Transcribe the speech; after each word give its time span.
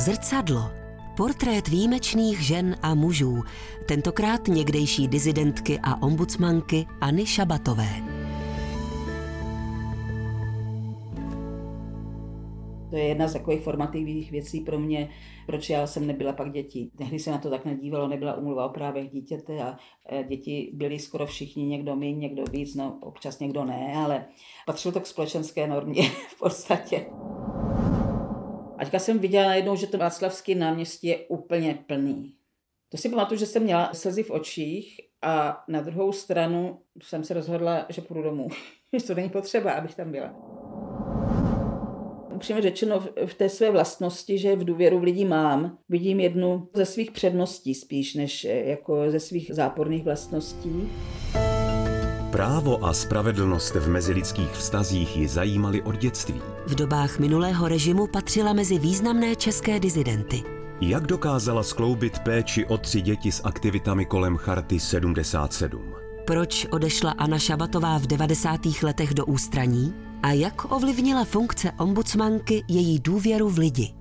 Zrcadlo. 0.00 0.70
Portrét 1.16 1.68
výjimečných 1.68 2.40
žen 2.40 2.76
a 2.82 2.94
mužů, 2.94 3.42
tentokrát 3.88 4.48
někdejší 4.48 5.08
dizidentky 5.08 5.78
a 5.82 6.02
ombudsmanky 6.02 6.86
Anny 7.00 7.26
Šabatové. 7.26 7.88
To 12.90 12.96
je 12.96 13.04
jedna 13.04 13.28
z 13.28 13.32
takových 13.32 13.60
formativních 13.60 14.30
věcí 14.30 14.60
pro 14.60 14.78
mě, 14.78 15.08
proč 15.46 15.70
já 15.70 15.86
jsem 15.86 16.06
nebyla 16.06 16.32
pak 16.32 16.52
děti. 16.52 16.90
Tehdy 16.98 17.18
se 17.18 17.30
na 17.30 17.38
to 17.38 17.50
tak 17.50 17.64
nedívalo, 17.64 18.08
nebyla 18.08 18.36
umluva 18.36 18.66
o 18.66 18.72
právech 18.72 19.10
dítěte 19.10 19.62
a 19.62 19.76
e, 20.10 20.24
děti 20.24 20.70
byli 20.74 20.98
skoro 20.98 21.26
všichni, 21.26 21.64
někdo 21.66 21.96
méně, 21.96 22.18
někdo 22.18 22.44
víc, 22.52 22.74
no 22.74 22.98
občas 23.00 23.38
někdo 23.38 23.64
ne, 23.64 23.92
ale 23.96 24.24
patřilo 24.66 24.92
to 24.92 25.00
k 25.00 25.06
společenské 25.06 25.66
normě 25.66 26.02
v 26.28 26.38
podstatě. 26.38 27.06
A 28.80 28.84
teďka 28.84 28.98
jsem 28.98 29.18
viděla 29.18 29.46
najednou, 29.46 29.76
že 29.76 29.86
to 29.86 29.98
Václavský 29.98 30.54
náměstí 30.54 31.06
je 31.06 31.18
úplně 31.18 31.78
plný. 31.86 32.34
To 32.88 32.96
si 32.96 33.08
pamatuju, 33.08 33.40
že 33.40 33.46
jsem 33.46 33.62
měla 33.62 33.94
slzy 33.94 34.22
v 34.22 34.30
očích 34.30 35.00
a 35.22 35.64
na 35.68 35.80
druhou 35.80 36.12
stranu 36.12 36.78
jsem 37.02 37.24
se 37.24 37.34
rozhodla, 37.34 37.86
že 37.88 38.02
půjdu 38.02 38.22
domů. 38.22 38.48
to 39.06 39.14
není 39.14 39.28
potřeba, 39.28 39.72
abych 39.72 39.94
tam 39.94 40.12
byla. 40.12 40.34
Upřímně 42.34 42.62
řečeno, 42.62 43.00
v 43.26 43.34
té 43.34 43.48
své 43.48 43.70
vlastnosti, 43.70 44.38
že 44.38 44.56
v 44.56 44.64
důvěru 44.64 44.98
v 44.98 45.02
lidi 45.02 45.24
mám, 45.24 45.78
vidím 45.88 46.20
jednu 46.20 46.68
ze 46.74 46.86
svých 46.86 47.10
předností 47.10 47.74
spíš, 47.74 48.14
než 48.14 48.44
jako 48.44 49.10
ze 49.10 49.20
svých 49.20 49.50
záporných 49.54 50.04
vlastností. 50.04 50.88
Právo 52.30 52.84
a 52.84 52.92
spravedlnost 52.92 53.74
v 53.74 53.88
mezilidských 53.88 54.50
vztazích 54.50 55.16
ji 55.16 55.28
zajímaly 55.28 55.82
od 55.82 55.96
dětství. 55.96 56.40
V 56.66 56.74
dobách 56.74 57.18
minulého 57.18 57.68
režimu 57.68 58.06
patřila 58.06 58.52
mezi 58.52 58.78
významné 58.78 59.36
české 59.36 59.80
dizidenty. 59.80 60.42
Jak 60.80 61.06
dokázala 61.06 61.62
skloubit 61.62 62.18
péči 62.18 62.66
o 62.66 62.78
tři 62.78 63.00
děti 63.00 63.32
s 63.32 63.44
aktivitami 63.44 64.06
kolem 64.06 64.36
Charty 64.36 64.80
77? 64.80 65.82
Proč 66.26 66.66
odešla 66.70 67.10
Anna 67.10 67.38
Šabatová 67.38 67.98
v 67.98 68.06
90. 68.06 68.60
letech 68.82 69.14
do 69.14 69.26
ústraní? 69.26 69.94
A 70.22 70.32
jak 70.32 70.72
ovlivnila 70.72 71.24
funkce 71.24 71.72
ombudsmanky 71.78 72.64
její 72.68 72.98
důvěru 72.98 73.48
v 73.48 73.58
lidi? 73.58 73.94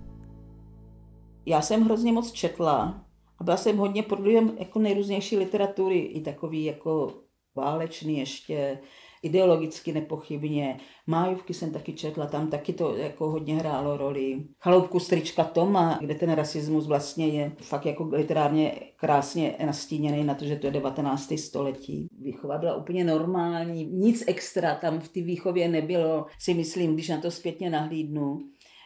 Já 1.46 1.62
jsem 1.62 1.84
hrozně 1.84 2.12
moc 2.12 2.32
četla 2.32 3.04
a 3.40 3.44
byla 3.44 3.58
jsem 3.58 3.78
hodně 3.78 4.04
pod 4.04 4.20
jako 4.60 4.80
nejrůznější 4.80 5.38
literatury, 5.38 6.00
i 6.00 6.22
takový 6.22 6.66
jako 6.66 7.14
válečný 7.55 8.19
ještě, 8.19 8.80
ideologicky 9.23 9.94
nepochybně. 9.94 10.80
Májovky 11.08 11.53
jsem 11.53 11.72
taky 11.72 11.94
četla, 11.94 12.25
tam 12.25 12.47
taky 12.47 12.73
to 12.73 12.97
jako 12.97 13.30
hodně 13.30 13.55
hrálo 13.55 13.97
roli. 13.97 14.44
Chaloupku 14.59 15.00
strička 15.00 15.44
Toma, 15.44 15.97
kde 16.02 16.16
ten 16.16 16.31
rasismus 16.31 16.88
vlastně 16.88 17.27
je 17.27 17.52
fakt 17.61 17.86
jako 17.86 18.03
literárně 18.03 18.75
krásně 18.95 19.55
nastíněný 19.66 20.23
na 20.23 20.36
to, 20.36 20.45
že 20.45 20.55
to 20.55 20.67
je 20.67 20.72
19. 20.72 21.33
století. 21.38 22.08
Výchova 22.22 22.58
byla 22.58 22.75
úplně 22.75 23.03
normální, 23.03 23.86
nic 23.86 24.23
extra 24.27 24.75
tam 24.75 25.00
v 25.00 25.09
té 25.09 25.22
výchově 25.22 25.70
nebylo, 25.70 26.25
si 26.39 26.53
myslím, 26.53 26.94
když 26.94 27.09
na 27.09 27.22
to 27.22 27.31
zpětně 27.31 27.70
nahlídnu. 27.70 28.39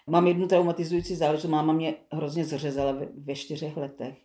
Mám 0.07 0.27
jednu 0.27 0.47
traumatizující 0.47 1.15
záležitost, 1.15 1.51
máma 1.51 1.73
mě 1.73 1.95
hrozně 2.11 2.45
zřezala 2.45 2.91
ve, 2.91 3.07
ve 3.17 3.35
čtyřech 3.35 3.77
letech 3.77 4.17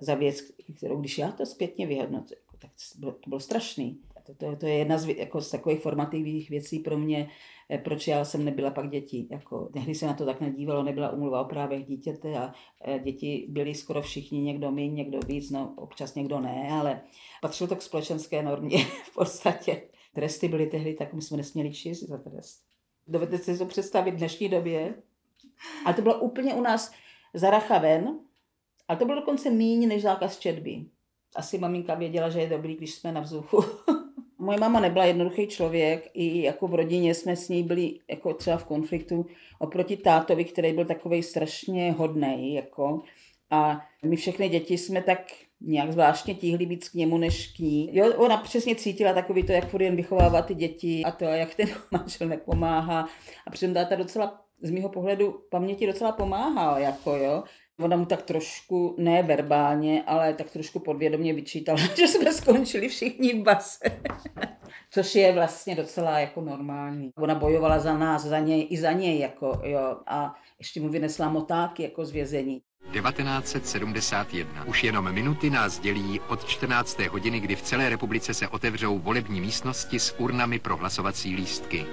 za 0.00 0.14
věc, 0.14 0.36
kterou 0.76 1.00
když 1.00 1.18
já 1.18 1.32
to 1.32 1.46
zpětně 1.46 1.86
vyhodnocuji, 1.86 2.43
tak 2.64 2.72
to 2.92 3.00
bylo, 3.00 3.12
to 3.12 3.30
bylo 3.30 3.40
strašný. 3.40 4.00
To, 4.26 4.34
to, 4.34 4.56
to 4.56 4.66
je 4.66 4.74
jedna 4.74 4.98
z, 4.98 5.08
jako 5.08 5.40
z 5.40 5.50
takových 5.50 5.80
formativních 5.80 6.50
věcí 6.50 6.78
pro 6.78 6.98
mě, 6.98 7.28
eh, 7.70 7.78
proč 7.78 8.08
já 8.08 8.24
jsem 8.24 8.44
nebyla 8.44 8.70
pak 8.70 8.90
děti. 8.90 9.28
Jako, 9.30 9.68
tehdy 9.72 9.94
se 9.94 10.06
na 10.06 10.14
to 10.14 10.26
tak 10.26 10.40
nedívalo, 10.40 10.82
nebyla 10.82 11.12
umluva 11.12 11.40
o 11.40 11.44
právech 11.44 11.86
dítěte 11.86 12.38
a 12.38 12.54
eh, 12.84 12.98
děti 12.98 13.46
byli 13.48 13.74
skoro 13.74 14.02
všichni, 14.02 14.40
někdo 14.40 14.70
méně, 14.70 14.92
někdo 14.92 15.20
víc, 15.26 15.50
no 15.50 15.74
občas 15.76 16.14
někdo 16.14 16.40
ne, 16.40 16.68
ale 16.70 17.00
patřilo 17.42 17.68
to 17.68 17.76
k 17.76 17.82
společenské 17.82 18.42
normě 18.42 18.78
v 19.04 19.14
podstatě. 19.14 19.82
Tresty 20.14 20.48
byly 20.48 20.66
tehdy, 20.66 20.94
tak 20.94 21.12
my 21.12 21.22
jsme 21.22 21.36
nesměli 21.36 21.72
číst 21.72 22.02
za 22.02 22.18
trest. 22.18 22.62
Dovedete 23.06 23.38
si 23.38 23.58
to 23.58 23.66
představit 23.66 24.10
v 24.10 24.18
dnešní 24.18 24.48
době? 24.48 24.94
A 25.86 25.92
to 25.92 26.02
bylo 26.02 26.20
úplně 26.20 26.54
u 26.54 26.60
nás 26.60 26.92
zaracha 27.34 27.78
ven, 27.78 28.18
a 28.88 28.96
to 28.96 29.04
bylo 29.04 29.20
dokonce 29.20 29.50
méně 29.50 29.86
než 29.86 30.02
zákaz 30.02 30.38
četby 30.38 30.84
asi 31.36 31.58
maminka 31.58 31.94
věděla, 31.94 32.28
že 32.28 32.40
je 32.40 32.48
dobrý, 32.48 32.76
když 32.76 32.94
jsme 32.94 33.12
na 33.12 33.20
vzduchu. 33.20 33.64
Moje 34.38 34.58
mama 34.58 34.80
nebyla 34.80 35.04
jednoduchý 35.04 35.46
člověk, 35.46 36.10
i 36.14 36.42
jako 36.42 36.68
v 36.68 36.74
rodině 36.74 37.14
jsme 37.14 37.36
s 37.36 37.48
ní 37.48 37.62
byli 37.62 37.94
jako 38.08 38.34
třeba 38.34 38.56
v 38.56 38.64
konfliktu 38.64 39.26
oproti 39.58 39.96
tátovi, 39.96 40.44
který 40.44 40.72
byl 40.72 40.84
takový 40.84 41.22
strašně 41.22 41.92
hodný. 41.92 42.54
Jako. 42.54 43.02
A 43.50 43.80
my 44.04 44.16
všechny 44.16 44.48
děti 44.48 44.78
jsme 44.78 45.02
tak 45.02 45.18
nějak 45.60 45.92
zvláštně 45.92 46.34
tíhli 46.34 46.66
víc 46.66 46.88
k 46.88 46.94
němu 46.94 47.18
než 47.18 47.46
k 47.46 47.58
ní. 47.58 47.96
Jo, 47.96 48.14
ona 48.16 48.36
přesně 48.36 48.74
cítila 48.74 49.12
takový 49.12 49.42
to, 49.42 49.52
jak 49.52 49.74
jen 49.80 49.96
vychovává 49.96 50.42
ty 50.42 50.54
děti 50.54 51.02
a 51.04 51.10
to, 51.10 51.24
jak 51.24 51.54
ten 51.54 51.68
manžel 51.90 52.28
nepomáhá. 52.28 53.08
A 53.46 53.50
přitom 53.50 53.74
táta 53.74 53.94
docela 53.94 54.40
z 54.62 54.70
mého 54.70 54.88
pohledu 54.88 55.40
paměti 55.50 55.86
docela 55.86 56.12
pomáhal, 56.12 56.78
jako 56.78 57.16
jo. 57.16 57.44
Ona 57.80 57.96
mu 57.96 58.06
tak 58.06 58.22
trošku, 58.22 58.94
ne 58.98 59.22
verbálně, 59.22 60.02
ale 60.06 60.34
tak 60.34 60.50
trošku 60.50 60.78
podvědomě 60.78 61.32
vyčítala, 61.32 61.78
že 61.96 62.08
jsme 62.08 62.32
skončili 62.32 62.88
všichni 62.88 63.34
v 63.34 63.42
base. 63.42 63.78
Což 64.90 65.14
je 65.14 65.32
vlastně 65.32 65.74
docela 65.74 66.18
jako 66.18 66.40
normální. 66.40 67.10
Ona 67.16 67.34
bojovala 67.34 67.78
za 67.78 67.98
nás, 67.98 68.24
za 68.24 68.38
něj 68.38 68.66
i 68.70 68.76
za 68.76 68.92
něj, 68.92 69.18
jako 69.18 69.60
jo. 69.64 69.96
A 70.06 70.34
ještě 70.58 70.80
mu 70.80 70.88
vynesla 70.88 71.28
motáky 71.28 71.82
jako 71.82 72.04
z 72.04 72.10
vězení. 72.10 72.62
1971. 72.92 74.64
Už 74.64 74.84
jenom 74.84 75.12
minuty 75.12 75.50
nás 75.50 75.78
dělí 75.78 76.20
od 76.28 76.44
14. 76.44 76.98
hodiny, 76.98 77.40
kdy 77.40 77.56
v 77.56 77.62
celé 77.62 77.88
republice 77.88 78.34
se 78.34 78.48
otevřou 78.48 78.98
volební 78.98 79.40
místnosti 79.40 79.98
s 79.98 80.14
urnami 80.18 80.58
pro 80.58 80.76
hlasovací 80.76 81.36
lístky. 81.36 81.86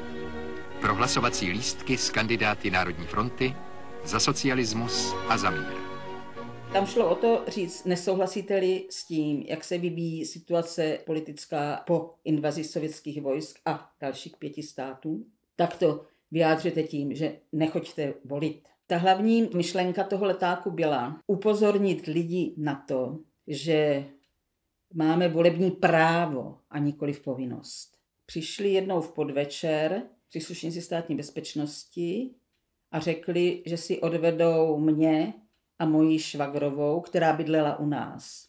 Pro 0.82 0.96
hlasovací 0.96 1.52
lístky 1.52 1.98
s 1.98 2.10
kandidáty 2.10 2.72
Národní 2.72 3.06
fronty, 3.06 3.56
za 4.06 4.20
socialismus 4.20 5.14
a 5.30 5.38
za 5.38 5.50
mír. 5.50 5.82
Tam 6.74 6.86
šlo 6.86 7.10
o 7.10 7.16
to 7.16 7.44
říct, 7.48 7.86
nesouhlasíte-li 7.86 8.88
s 8.90 9.06
tím, 9.06 9.42
jak 9.42 9.64
se 9.64 9.78
vyvíjí 9.78 10.26
situace 10.26 11.00
politická 11.06 11.84
po 11.88 12.14
invazi 12.24 12.64
sovětských 12.64 13.22
vojsk 13.22 13.60
a 13.66 13.92
dalších 14.02 14.38
pěti 14.38 14.64
států, 14.64 15.26
tak 15.56 15.76
to 15.78 16.06
vyjádřete 16.32 16.84
tím, 16.84 17.16
že 17.16 17.38
nechoďte 17.52 18.14
volit. 18.26 18.68
Ta 18.88 18.98
hlavní 18.98 19.50
myšlenka 19.56 20.04
toho 20.04 20.26
letáku 20.26 20.72
byla 20.72 21.22
upozornit 21.28 22.06
lidi 22.06 22.54
na 22.58 22.84
to, 22.88 23.20
že 23.48 24.06
máme 24.94 25.28
volební 25.28 25.72
právo 25.72 26.58
a 26.70 26.80
nikoli 26.80 27.14
v 27.14 27.20
povinnost. 27.20 27.92
Přišli 28.26 28.70
jednou 28.70 29.02
v 29.02 29.14
podvečer 29.14 30.04
příslušníci 30.30 30.82
státní 30.82 31.16
bezpečnosti 31.16 32.30
a 32.92 33.00
řekli, 33.00 33.64
že 33.66 33.78
si 33.78 34.02
odvedou 34.02 34.80
mě 34.80 35.34
a 35.80 35.86
moji 35.86 36.20
švagrovou, 36.20 37.02
která 37.02 37.34
bydlela 37.34 37.80
u 37.80 37.86
nás. 37.86 38.48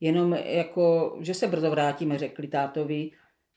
Jenom 0.00 0.32
jako, 0.32 1.16
že 1.20 1.34
se 1.34 1.46
brzo 1.46 1.70
vrátíme, 1.70 2.18
řekli 2.18 2.48
tátovi. 2.48 3.10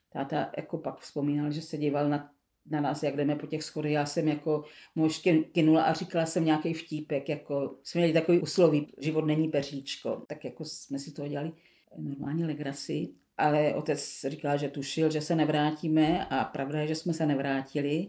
Táta 0.09 0.51
jako 0.57 0.77
pak 0.77 0.99
vzpomínal, 0.99 1.51
že 1.51 1.61
se 1.61 1.77
díval 1.77 2.09
na, 2.09 2.31
na 2.65 2.81
nás, 2.81 3.03
jak 3.03 3.15
jdeme 3.15 3.35
po 3.35 3.47
těch 3.47 3.63
schodech. 3.63 3.91
Já 3.91 4.05
jsem 4.05 4.27
jako 4.27 4.63
mu 4.95 5.07
kinula 5.51 5.83
a 5.83 5.93
říkala 5.93 6.25
jsem 6.25 6.45
nějaký 6.45 6.73
vtípek, 6.73 7.29
jako 7.29 7.75
jsme 7.83 7.99
měli 7.99 8.13
takový 8.13 8.39
usloví, 8.39 8.93
život 8.97 9.25
není 9.25 9.47
peříčko. 9.47 10.21
Tak 10.27 10.45
jako 10.45 10.65
jsme 10.65 10.99
si 10.99 11.11
to 11.11 11.27
dělali 11.27 11.51
normálně 11.97 12.45
legraci. 12.45 13.09
Ale 13.37 13.73
otec 13.73 14.25
říkal, 14.27 14.57
že 14.57 14.69
tušil, 14.69 15.11
že 15.11 15.21
se 15.21 15.35
nevrátíme 15.35 16.25
a 16.25 16.43
pravda 16.43 16.79
je, 16.79 16.87
že 16.87 16.95
jsme 16.95 17.13
se 17.13 17.25
nevrátili 17.25 18.07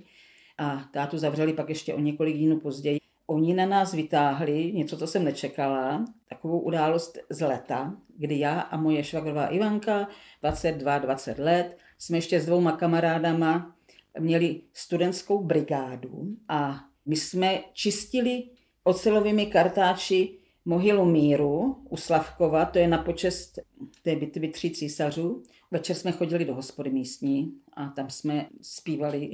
a 0.58 0.84
tátu 0.92 1.18
zavřeli 1.18 1.52
pak 1.52 1.68
ještě 1.68 1.94
o 1.94 2.00
několik 2.00 2.36
dnů 2.36 2.60
později. 2.60 2.98
Oni 3.26 3.54
na 3.54 3.66
nás 3.66 3.92
vytáhli 3.92 4.72
něco, 4.72 4.96
co 4.96 5.06
jsem 5.06 5.24
nečekala, 5.24 6.04
takovou 6.28 6.60
událost 6.60 7.18
z 7.30 7.46
leta, 7.46 7.94
kdy 8.16 8.38
já 8.38 8.60
a 8.60 8.76
moje 8.76 9.04
švagrová 9.04 9.46
Ivanka, 9.46 10.08
22-20 10.44 11.44
let, 11.44 11.78
jsme 11.98 12.16
ještě 12.18 12.40
s 12.40 12.46
dvouma 12.46 12.72
kamarádama 12.72 13.76
měli 14.18 14.60
studentskou 14.72 15.44
brigádu 15.44 16.36
a 16.48 16.84
my 17.06 17.16
jsme 17.16 17.60
čistili 17.72 18.42
ocelovými 18.84 19.46
kartáči 19.46 20.38
mohylu 20.64 21.04
míru 21.04 21.76
u 21.88 21.96
Slavkova, 21.96 22.64
to 22.64 22.78
je 22.78 22.88
na 22.88 22.98
počest 22.98 23.58
té 24.02 24.16
bitvy 24.16 24.48
tří 24.48 24.70
císařů. 24.70 25.42
Večer 25.70 25.96
jsme 25.96 26.12
chodili 26.12 26.44
do 26.44 26.54
hospody 26.54 26.90
místní 26.90 27.52
a 27.72 27.88
tam 27.88 28.10
jsme 28.10 28.48
zpívali 28.62 29.30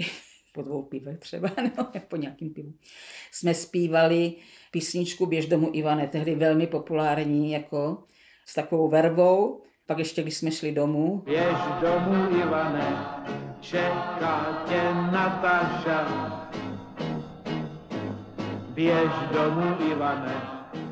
po 0.52 0.62
dvou 0.62 0.82
pivech 0.82 1.18
třeba, 1.18 1.48
nebo 1.62 1.88
po 2.08 2.16
nějakým 2.16 2.50
pivu, 2.50 2.72
jsme 3.32 3.54
zpívali 3.54 4.34
písničku 4.70 5.26
Běž 5.26 5.46
domů 5.46 5.70
Ivane, 5.72 6.08
tehdy 6.08 6.34
velmi 6.34 6.66
populární, 6.66 7.52
jako 7.52 8.04
s 8.46 8.54
takovou 8.54 8.88
vervou. 8.88 9.62
Pak 9.86 9.98
ještě, 9.98 10.22
když 10.22 10.36
jsme 10.36 10.50
šli 10.50 10.72
domů. 10.72 11.22
Běž 11.24 11.56
domů 11.80 12.40
Ivane, 12.42 12.96
čeká 13.60 14.64
tě 14.68 14.82
Nataša. 15.12 16.42
běž 18.74 19.12
domů 19.32 19.90
Ivane. 19.92 20.34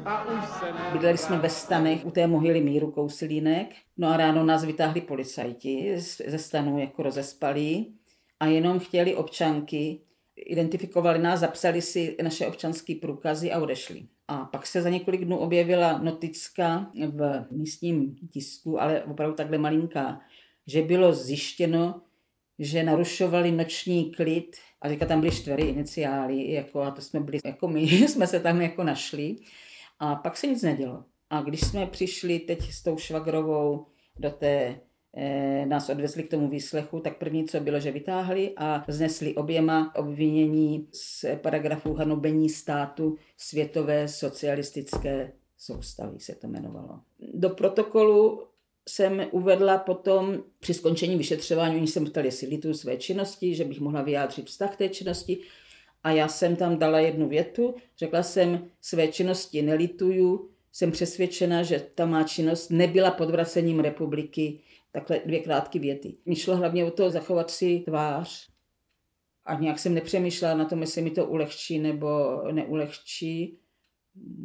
A 0.05 0.25
už 0.25 0.45
se 0.61 0.93
Bydleli 0.93 1.19
jsme 1.19 1.39
ve 1.39 1.49
stanech 1.49 2.07
u 2.07 2.11
té 2.11 2.27
mohyly 2.27 2.61
Míru 2.61 2.91
Kousilínek. 2.91 3.75
No 3.97 4.09
a 4.09 4.17
ráno 4.17 4.45
nás 4.45 4.65
vytáhli 4.65 5.01
policajti 5.01 5.95
ze 6.27 6.39
stanu 6.39 6.79
jako 6.79 7.03
rozespalí 7.03 8.00
a 8.41 8.47
jenom 8.47 8.79
chtěli 8.79 9.15
občanky, 9.15 10.01
identifikovali 10.37 11.19
nás, 11.19 11.41
zapsali 11.41 11.83
si 11.83 12.17
naše 12.23 12.47
občanské 12.47 12.95
průkazy 12.95 13.53
a 13.53 13.61
odešli. 13.61 14.07
A 14.29 14.45
pak 14.45 14.67
se 14.67 14.83
za 14.83 14.91
několik 14.91 15.25
dnů 15.25 15.39
objevila 15.39 15.99
noticka 15.99 16.91
v 16.95 17.47
místním 17.51 18.17
tisku, 18.31 18.81
ale 18.81 19.05
opravdu 19.05 19.37
takhle 19.37 19.59
malinká, 19.59 20.21
že 20.67 20.83
bylo 20.83 21.13
zjištěno, 21.13 22.03
že 22.59 22.83
narušovali 22.83 23.53
noční 23.53 24.13
klid 24.13 24.57
a 24.83 24.89
teďka 24.89 25.07
tam 25.07 25.21
byly 25.21 25.33
čtyři 25.33 25.63
iniciály, 25.63 26.53
jako, 26.53 26.81
a 26.81 26.91
to 26.91 27.03
jsme 27.03 27.21
byli, 27.21 27.39
jako 27.45 27.69
my 27.69 27.81
jsme 28.09 28.27
se 28.27 28.41
tam 28.41 28.63
jako 28.63 28.85
našli. 28.85 29.37
A 29.99 30.15
pak 30.15 30.37
se 30.37 30.47
nic 30.47 30.63
nedělo. 30.63 31.05
A 31.31 31.43
když 31.43 31.61
jsme 31.61 31.87
přišli 31.87 32.39
teď 32.39 32.73
s 32.73 32.83
tou 32.83 32.97
švagrovou 32.99 33.87
do 34.19 34.31
té 34.31 34.81
nás 35.65 35.89
odvezli 35.89 36.23
k 36.23 36.31
tomu 36.31 36.49
výslechu, 36.49 37.01
tak 37.01 37.19
první, 37.19 37.45
co 37.45 37.61
bylo, 37.61 37.81
že 37.81 37.91
vytáhli 37.93 38.53
a 38.57 38.85
znesli 38.89 39.35
oběma 39.35 39.93
obvinění 39.97 40.89
z 40.93 41.25
paragrafu 41.37 41.95
hanobení 41.95 42.49
státu 42.49 43.17
světové 43.37 44.09
socialistické 44.09 45.33
soustavy 45.59 46.21
se 46.21 46.35
to 46.35 46.47
jmenovalo. 46.47 47.01
Do 47.35 47.51
protokolu 47.51 48.43
jsem 48.89 49.27
uvedla 49.31 49.79
potom 49.79 50.43
při 50.61 50.75
skončení 50.75 51.17
vyšetřování, 51.17 51.77
oni 51.77 51.87
se 51.87 52.01
ptali, 52.01 52.27
jestli 52.27 52.49
lituju 52.49 52.75
své 52.75 52.97
činnosti, 52.97 53.55
že 53.55 53.65
bych 53.65 53.81
mohla 53.81 54.03
vyjádřit 54.03 54.47
vztah 54.47 54.77
té 54.77 54.89
činnosti. 54.89 55.39
A 56.03 56.11
já 56.11 56.29
jsem 56.29 56.57
tam 56.57 56.79
dala 56.79 57.01
jednu 57.01 57.29
větu, 57.29 57.75
řekla 57.99 58.23
jsem, 58.23 58.69
své 58.81 59.09
činnosti 59.09 59.63
nelituju, 59.63 60.51
jsem 60.73 60.91
přesvědčena, 60.91 61.63
že 61.63 61.87
ta 61.95 62.07
má 62.07 62.23
činnost 62.23 62.71
nebyla 62.71 63.11
podvracením 63.11 63.81
republiky, 63.81 64.61
takhle 64.93 65.21
dvě 65.27 65.41
krátké 65.41 65.79
věty. 65.79 66.17
Mně 66.25 66.37
šlo 66.37 66.57
hlavně 66.57 66.85
o 66.85 66.91
to 66.91 67.11
zachovat 67.11 67.51
si 67.51 67.79
tvář 67.79 68.49
a 69.45 69.55
nějak 69.55 69.79
jsem 69.79 69.95
nepřemýšlela 69.95 70.55
na 70.55 70.65
tom, 70.65 70.81
jestli 70.81 71.03
mi 71.03 71.11
to 71.11 71.27
ulehčí 71.27 71.79
nebo 71.79 72.09
neulehčí. 72.53 73.59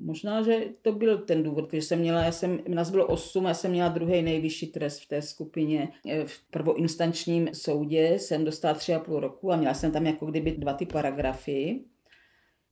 Možná, 0.01 0.41
že 0.41 0.65
to 0.81 0.91
byl 0.91 1.17
ten 1.17 1.43
důvod, 1.43 1.73
že 1.73 1.81
jsem 1.81 1.99
měla, 1.99 2.23
já 2.23 2.31
jsem, 2.31 2.59
nás 2.67 2.91
bylo 2.91 3.07
8, 3.07 3.45
já 3.45 3.53
jsem 3.53 3.71
měla 3.71 3.89
druhý 3.89 4.21
nejvyšší 4.21 4.67
trest 4.67 4.99
v 4.99 5.07
té 5.07 5.21
skupině. 5.21 5.89
V 6.25 6.49
prvoinstančním 6.51 7.49
soudě 7.53 8.13
jsem 8.19 8.45
dostala 8.45 8.73
3,5 8.73 9.19
roku 9.19 9.51
a 9.51 9.55
měla 9.55 9.73
jsem 9.73 9.91
tam 9.91 10.05
jako 10.05 10.25
kdyby 10.25 10.51
dva 10.51 10.73
ty 10.73 10.85
paragrafy. 10.85 11.79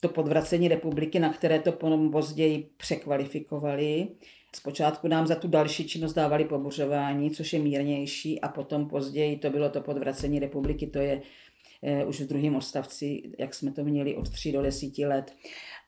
To 0.02 0.10
podvracení 0.10 0.68
republiky, 0.68 1.20
na 1.20 1.34
které 1.34 1.60
to 1.60 1.72
potom 1.72 2.12
později 2.12 2.70
překvalifikovali. 2.78 4.08
Zpočátku 4.56 5.08
nám 5.08 5.28
za 5.28 5.36
tu 5.36 5.48
další 5.48 5.88
činnost 5.88 6.14
dávali 6.14 6.46
pobuřování, 6.46 7.32
což 7.32 7.54
je 7.54 7.60
mírnější, 7.60 8.42
a 8.42 8.48
potom 8.48 8.90
později 8.90 9.38
to 9.38 9.50
bylo 9.50 9.70
to 9.70 9.82
podvracení 9.82 10.40
republiky, 10.40 10.88
to 10.88 11.00
je 11.00 11.22
eh, 11.84 12.06
už 12.06 12.22
v 12.22 12.28
druhém 12.28 12.56
odstavci, 12.56 13.24
jak 13.40 13.54
jsme 13.54 13.72
to 13.72 13.84
měli 13.84 14.16
od 14.16 14.30
3 14.30 14.52
do 14.52 14.62
10 14.62 14.98
let. 14.98 15.34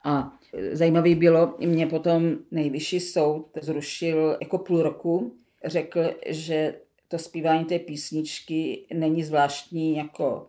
A 0.05 0.33
zajímavý 0.71 1.15
bylo, 1.15 1.55
mě 1.59 1.87
potom 1.87 2.37
nejvyšší 2.51 2.99
soud 2.99 3.47
zrušil 3.61 4.37
jako 4.41 4.57
půl 4.57 4.81
roku, 4.81 5.35
řekl, 5.65 6.01
že 6.27 6.75
to 7.07 7.19
zpívání 7.19 7.65
té 7.65 7.79
písničky 7.79 8.85
není 8.93 9.23
zvláštní 9.23 9.95
jako 9.95 10.47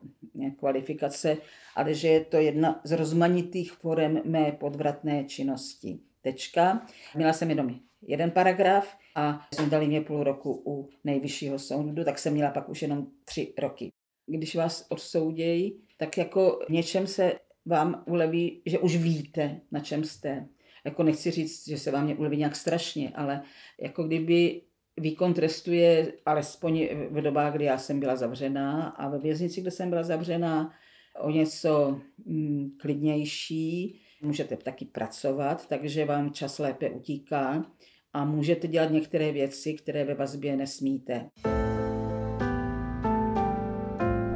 kvalifikace, 0.58 1.36
ale 1.74 1.94
že 1.94 2.08
je 2.08 2.24
to 2.24 2.36
jedna 2.36 2.80
z 2.84 2.92
rozmanitých 2.92 3.72
forem 3.72 4.20
mé 4.24 4.52
podvratné 4.52 5.24
činnosti. 5.24 5.98
Tečka. 6.22 6.86
Měla 7.14 7.32
jsem 7.32 7.50
jenom 7.50 7.74
jeden 8.02 8.30
paragraf 8.30 8.96
a 9.14 9.46
jsme 9.54 9.66
dali 9.66 9.86
mě 9.86 10.00
půl 10.00 10.24
roku 10.24 10.62
u 10.66 10.88
nejvyššího 11.04 11.58
soudu, 11.58 12.04
tak 12.04 12.18
jsem 12.18 12.32
měla 12.32 12.50
pak 12.50 12.68
už 12.68 12.82
jenom 12.82 13.06
tři 13.24 13.54
roky. 13.58 13.90
Když 14.26 14.56
vás 14.56 14.86
odsoudějí, 14.88 15.80
tak 15.96 16.18
jako 16.18 16.58
v 16.68 16.72
něčem 16.72 17.06
se 17.06 17.32
vám 17.66 18.04
uleví, 18.06 18.62
že 18.66 18.78
už 18.78 18.96
víte, 18.96 19.60
na 19.72 19.80
čem 19.80 20.04
jste. 20.04 20.48
Jako 20.84 21.02
nechci 21.02 21.30
říct, 21.30 21.68
že 21.68 21.78
se 21.78 21.90
vám 21.90 22.18
uleví 22.18 22.36
nějak 22.36 22.56
strašně, 22.56 23.12
ale 23.14 23.42
jako 23.80 24.02
kdyby 24.02 24.62
výkon 24.96 25.34
trestu 25.34 25.72
je 25.72 26.12
alespoň 26.26 26.88
v 27.10 27.22
dobách, 27.22 27.54
kdy 27.54 27.64
já 27.64 27.78
jsem 27.78 28.00
byla 28.00 28.16
zavřená 28.16 28.88
a 28.88 29.08
ve 29.08 29.18
věznici, 29.18 29.60
kde 29.60 29.70
jsem 29.70 29.90
byla 29.90 30.02
zavřená, 30.02 30.72
o 31.20 31.30
něco 31.30 32.00
mm, 32.24 32.70
klidnější. 32.80 34.00
Můžete 34.26 34.56
taky 34.56 34.84
pracovat, 34.84 35.68
takže 35.68 36.04
vám 36.04 36.30
čas 36.30 36.58
lépe 36.58 36.90
utíká 36.90 37.64
a 38.12 38.24
můžete 38.24 38.68
dělat 38.68 38.90
některé 38.90 39.32
věci, 39.32 39.74
které 39.74 40.04
ve 40.04 40.14
vazbě 40.14 40.56
nesmíte. 40.56 41.30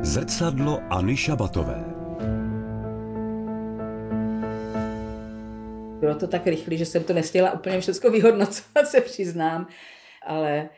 Zrcadlo 0.01 0.81
Anny 0.91 1.17
Šabatové 1.17 1.85
Bylo 6.01 6.15
to 6.15 6.27
tak 6.27 6.47
rychle, 6.47 6.77
že 6.77 6.87
jsem 6.87 7.05
to 7.05 7.13
nestihla 7.13 7.53
úplně 7.53 7.81
všechno 7.81 8.11
vyhodnocovat, 8.11 8.87
se 8.87 9.01
přiznám, 9.01 9.67
ale 10.27 10.69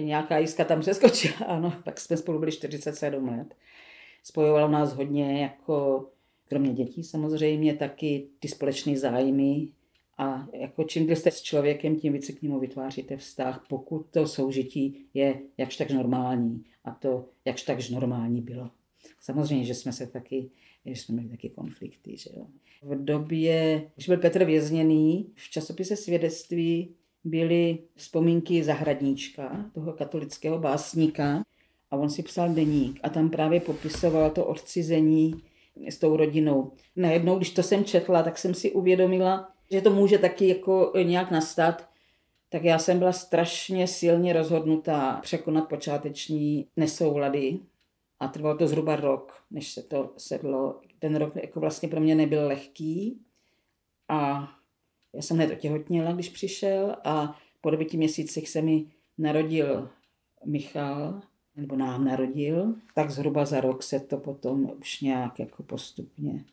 nějaká 0.00 0.38
jiska 0.38 0.64
tam 0.64 0.80
přeskočila, 0.80 1.46
ano, 1.46 1.72
tak 1.84 2.00
jsme 2.00 2.16
spolu 2.16 2.38
byli 2.38 2.52
47 2.52 3.28
let. 3.28 3.54
Spojovalo 4.22 4.68
nás 4.68 4.92
hodně, 4.92 5.42
jako 5.42 6.06
kromě 6.48 6.72
dětí 6.72 7.04
samozřejmě, 7.04 7.74
taky 7.74 8.26
ty 8.38 8.48
společné 8.48 8.96
zájmy, 8.96 9.68
a 10.18 10.48
jako 10.52 10.84
čím 10.84 11.06
díl 11.06 11.16
jste 11.16 11.30
s 11.30 11.42
člověkem, 11.42 11.96
tím 11.96 12.12
více 12.12 12.32
k 12.32 12.42
němu 12.42 12.60
vytváříte 12.60 13.16
vztah, 13.16 13.64
pokud 13.68 14.06
to 14.10 14.26
soužití 14.26 15.06
je 15.14 15.40
jakž 15.58 15.76
tak 15.76 15.90
normální. 15.90 16.64
A 16.84 16.90
to 16.90 17.28
jakž 17.44 17.62
takž 17.62 17.90
normální 17.90 18.40
bylo. 18.40 18.70
Samozřejmě, 19.20 19.64
že 19.64 19.74
jsme 19.74 19.92
se 19.92 20.06
taky, 20.06 20.50
že 20.86 20.92
jsme 20.92 21.14
měli 21.14 21.28
taky 21.28 21.50
konflikty. 21.50 22.16
Že 22.16 22.30
jo. 22.36 22.46
V 22.82 23.04
době, 23.04 23.82
když 23.94 24.08
byl 24.08 24.16
Petr 24.16 24.44
vězněný, 24.44 25.26
v 25.34 25.50
časopise 25.50 25.96
svědectví 25.96 26.94
byly 27.24 27.78
vzpomínky 27.94 28.64
zahradníčka, 28.64 29.70
toho 29.74 29.92
katolického 29.92 30.58
básníka, 30.58 31.42
a 31.90 31.96
on 31.96 32.10
si 32.10 32.22
psal 32.22 32.54
deník 32.54 33.00
a 33.02 33.08
tam 33.08 33.30
právě 33.30 33.60
popisoval 33.60 34.30
to 34.30 34.46
odcizení 34.46 35.34
s 35.86 35.98
tou 35.98 36.16
rodinou. 36.16 36.72
Najednou, 36.96 37.36
když 37.36 37.50
to 37.50 37.62
jsem 37.62 37.84
četla, 37.84 38.22
tak 38.22 38.38
jsem 38.38 38.54
si 38.54 38.72
uvědomila, 38.72 39.52
že 39.70 39.80
to 39.80 39.90
může 39.90 40.18
taky 40.18 40.48
jako 40.48 40.92
nějak 41.02 41.30
nastat, 41.30 41.88
tak 42.48 42.64
já 42.64 42.78
jsem 42.78 42.98
byla 42.98 43.12
strašně 43.12 43.86
silně 43.86 44.32
rozhodnutá 44.32 45.18
překonat 45.22 45.68
počáteční 45.68 46.66
nesoulady 46.76 47.58
a 48.20 48.28
trvalo 48.28 48.56
to 48.56 48.66
zhruba 48.66 48.96
rok, 48.96 49.42
než 49.50 49.72
se 49.72 49.82
to 49.82 50.12
sedlo. 50.16 50.80
Ten 50.98 51.16
rok 51.16 51.36
jako 51.36 51.60
vlastně 51.60 51.88
pro 51.88 52.00
mě 52.00 52.14
nebyl 52.14 52.46
lehký 52.46 53.20
a 54.08 54.48
já 55.12 55.22
jsem 55.22 55.36
hned 55.36 55.52
otěhotněla, 55.52 56.12
když 56.12 56.28
přišel 56.28 56.96
a 57.04 57.38
po 57.60 57.70
devíti 57.70 57.96
měsících 57.96 58.48
se 58.48 58.62
mi 58.62 58.84
narodil 59.18 59.88
Michal, 60.44 61.20
nebo 61.58 61.76
nám 61.76 62.04
narodil, 62.04 62.74
tak 62.94 63.10
zhruba 63.10 63.44
za 63.44 63.60
rok 63.60 63.82
se 63.82 64.00
to 64.00 64.16
potom 64.16 64.70
už 64.80 65.00
nějak 65.00 65.38
jako 65.38 65.62
postupně 65.62 66.44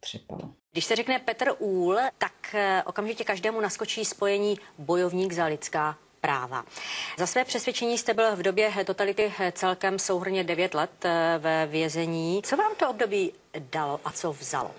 třepalo. 0.00 0.50
Když 0.72 0.84
se 0.84 0.96
řekne 0.96 1.18
Petr 1.18 1.52
Úl, 1.58 1.98
tak 2.18 2.54
eh, 2.54 2.82
okamžitě 2.86 3.24
každému 3.24 3.60
naskočí 3.60 4.04
spojení 4.04 4.58
bojovník 4.78 5.32
za 5.32 5.44
lidská 5.44 5.98
práva. 6.20 6.64
Za 7.18 7.26
své 7.26 7.44
přesvědčení 7.44 7.98
jste 7.98 8.14
byl 8.14 8.36
v 8.36 8.42
době 8.42 8.72
totality 8.84 9.32
celkem 9.52 9.98
souhrně 9.98 10.44
9 10.44 10.74
let 10.74 11.04
eh, 11.04 11.38
ve 11.38 11.66
vězení. 11.66 12.42
Co 12.44 12.56
vám 12.56 12.74
to 12.74 12.90
období 12.90 13.32
dalo 13.72 14.00
a 14.04 14.12
co 14.12 14.32
vzalo? 14.32 14.70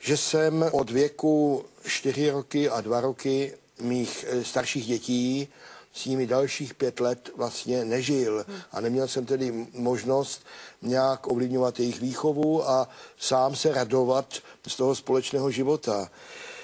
Že 0.00 0.16
jsem 0.16 0.64
od 0.72 0.90
věku 0.90 1.64
4 1.86 2.30
roky 2.30 2.68
a 2.68 2.80
2 2.80 3.00
roky 3.00 3.54
mých 3.80 4.24
eh, 4.28 4.44
starších 4.44 4.86
dětí 4.86 5.48
s 5.98 6.06
nimi 6.06 6.26
dalších 6.26 6.74
pět 6.74 7.00
let 7.00 7.30
vlastně 7.36 7.84
nežil 7.84 8.46
a 8.72 8.80
neměl 8.80 9.08
jsem 9.08 9.26
tedy 9.26 9.66
možnost 9.74 10.46
nějak 10.82 11.26
ovlivňovat 11.26 11.80
jejich 11.80 12.00
výchovu 12.00 12.68
a 12.68 12.88
sám 13.16 13.56
se 13.56 13.72
radovat 13.72 14.34
z 14.66 14.76
toho 14.76 14.94
společného 14.94 15.50
života. 15.50 16.10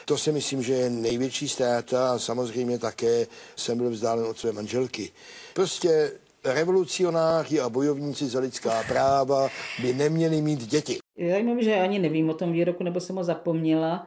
To 0.05 0.19
si 0.19 0.33
myslím, 0.33 0.63
že 0.63 0.73
je 0.73 0.91
největší 0.91 1.49
ztráta 1.49 2.13
a 2.13 2.19
samozřejmě 2.19 2.79
také 2.79 3.27
jsem 3.57 3.79
byl 3.79 3.91
vzdálen 3.91 4.27
od 4.27 4.39
své 4.39 4.53
manželky. 4.53 5.13
Prostě 5.55 6.13
revolucionáři 6.45 7.61
a 7.61 7.69
bojovníci 7.69 8.27
za 8.27 8.41
lidská 8.41 8.83
práva 8.83 9.49
by 9.83 9.95
neměli 9.95 10.41
mít 10.41 10.67
děti. 10.67 10.99
Je 11.17 11.31
zajímavé, 11.31 11.63
že 11.63 11.75
ani 11.75 11.99
nevím 11.99 12.31
o 12.31 12.35
tom 12.35 12.53
výroku, 12.53 12.85
nebo 12.85 13.01
jsem 13.01 13.17
ho 13.17 13.25
zapomněla, 13.25 14.07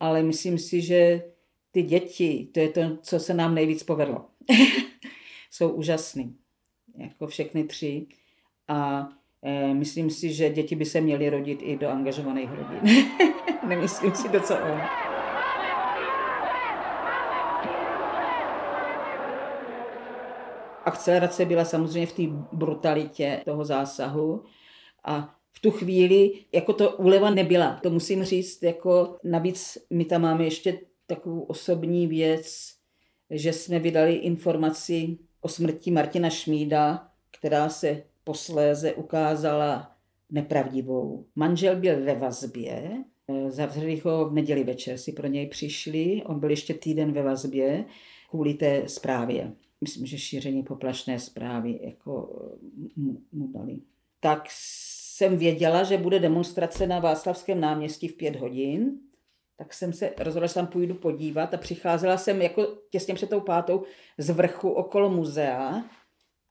ale 0.00 0.22
myslím 0.22 0.58
si, 0.58 0.80
že 0.80 1.22
ty 1.70 1.82
děti, 1.82 2.48
to 2.52 2.60
je 2.60 2.68
to, 2.68 2.80
co 3.02 3.20
se 3.20 3.34
nám 3.34 3.54
nejvíc 3.54 3.82
povedlo. 3.82 4.24
Jsou 5.50 5.70
úžasný, 5.70 6.36
jako 6.98 7.26
všechny 7.26 7.64
tři. 7.64 8.06
A 8.68 9.08
Eh, 9.46 9.74
myslím 9.74 10.10
si, 10.10 10.32
že 10.32 10.50
děti 10.50 10.76
by 10.76 10.84
se 10.84 11.00
měly 11.00 11.30
rodit 11.30 11.58
i 11.62 11.76
do 11.76 11.88
angažovaných 11.88 12.50
rodin. 12.50 13.06
Nemyslím 13.68 14.14
si 14.14 14.28
to, 14.28 14.40
co 14.40 14.54
on. 14.54 14.80
Akcelerace 20.84 21.44
byla 21.44 21.64
samozřejmě 21.64 22.06
v 22.06 22.12
té 22.12 22.22
brutalitě 22.52 23.42
toho 23.44 23.64
zásahu 23.64 24.44
a 25.04 25.34
v 25.52 25.60
tu 25.60 25.70
chvíli 25.70 26.32
jako 26.52 26.72
to 26.72 26.90
úleva 26.90 27.30
nebyla. 27.30 27.80
To 27.82 27.90
musím 27.90 28.24
říct, 28.24 28.62
jako 28.62 29.16
navíc 29.24 29.78
my 29.90 30.04
tam 30.04 30.22
máme 30.22 30.44
ještě 30.44 30.80
takovou 31.06 31.40
osobní 31.40 32.06
věc, 32.06 32.74
že 33.30 33.52
jsme 33.52 33.78
vydali 33.78 34.14
informaci 34.14 35.18
o 35.40 35.48
smrti 35.48 35.90
Martina 35.90 36.30
Šmída, 36.30 37.08
která 37.38 37.68
se 37.68 38.02
posléze 38.24 38.92
ukázala 38.92 39.90
nepravdivou. 40.30 41.26
Manžel 41.36 41.76
byl 41.76 42.04
ve 42.04 42.14
vazbě, 42.14 43.04
zavřeli 43.48 43.96
ho 44.04 44.28
v 44.28 44.32
neděli 44.32 44.64
večer, 44.64 44.98
si 44.98 45.12
pro 45.12 45.26
něj 45.26 45.46
přišli, 45.46 46.22
on 46.26 46.40
byl 46.40 46.50
ještě 46.50 46.74
týden 46.74 47.12
ve 47.12 47.22
vazbě 47.22 47.84
kvůli 48.30 48.54
té 48.54 48.82
zprávě. 48.86 49.52
Myslím, 49.80 50.06
že 50.06 50.18
šíření 50.18 50.62
poplašné 50.62 51.18
zprávy 51.18 51.80
jako 51.82 52.42
mu, 52.96 53.18
mu 53.32 53.48
dali. 53.48 53.78
Tak 54.20 54.46
jsem 54.50 55.36
věděla, 55.36 55.82
že 55.82 55.98
bude 55.98 56.18
demonstrace 56.18 56.86
na 56.86 56.98
Václavském 56.98 57.60
náměstí 57.60 58.08
v 58.08 58.16
pět 58.16 58.36
hodin, 58.36 58.98
tak 59.56 59.74
jsem 59.74 59.92
se 59.92 60.14
rozhodla, 60.18 60.46
že 60.46 60.54
tam 60.54 60.66
půjdu 60.66 60.94
podívat 60.94 61.54
a 61.54 61.56
přicházela 61.56 62.16
jsem 62.16 62.42
jako 62.42 62.78
těsně 62.90 63.14
před 63.14 63.30
tou 63.30 63.40
pátou 63.40 63.84
z 64.18 64.30
vrchu 64.30 64.70
okolo 64.70 65.10
muzea 65.10 65.84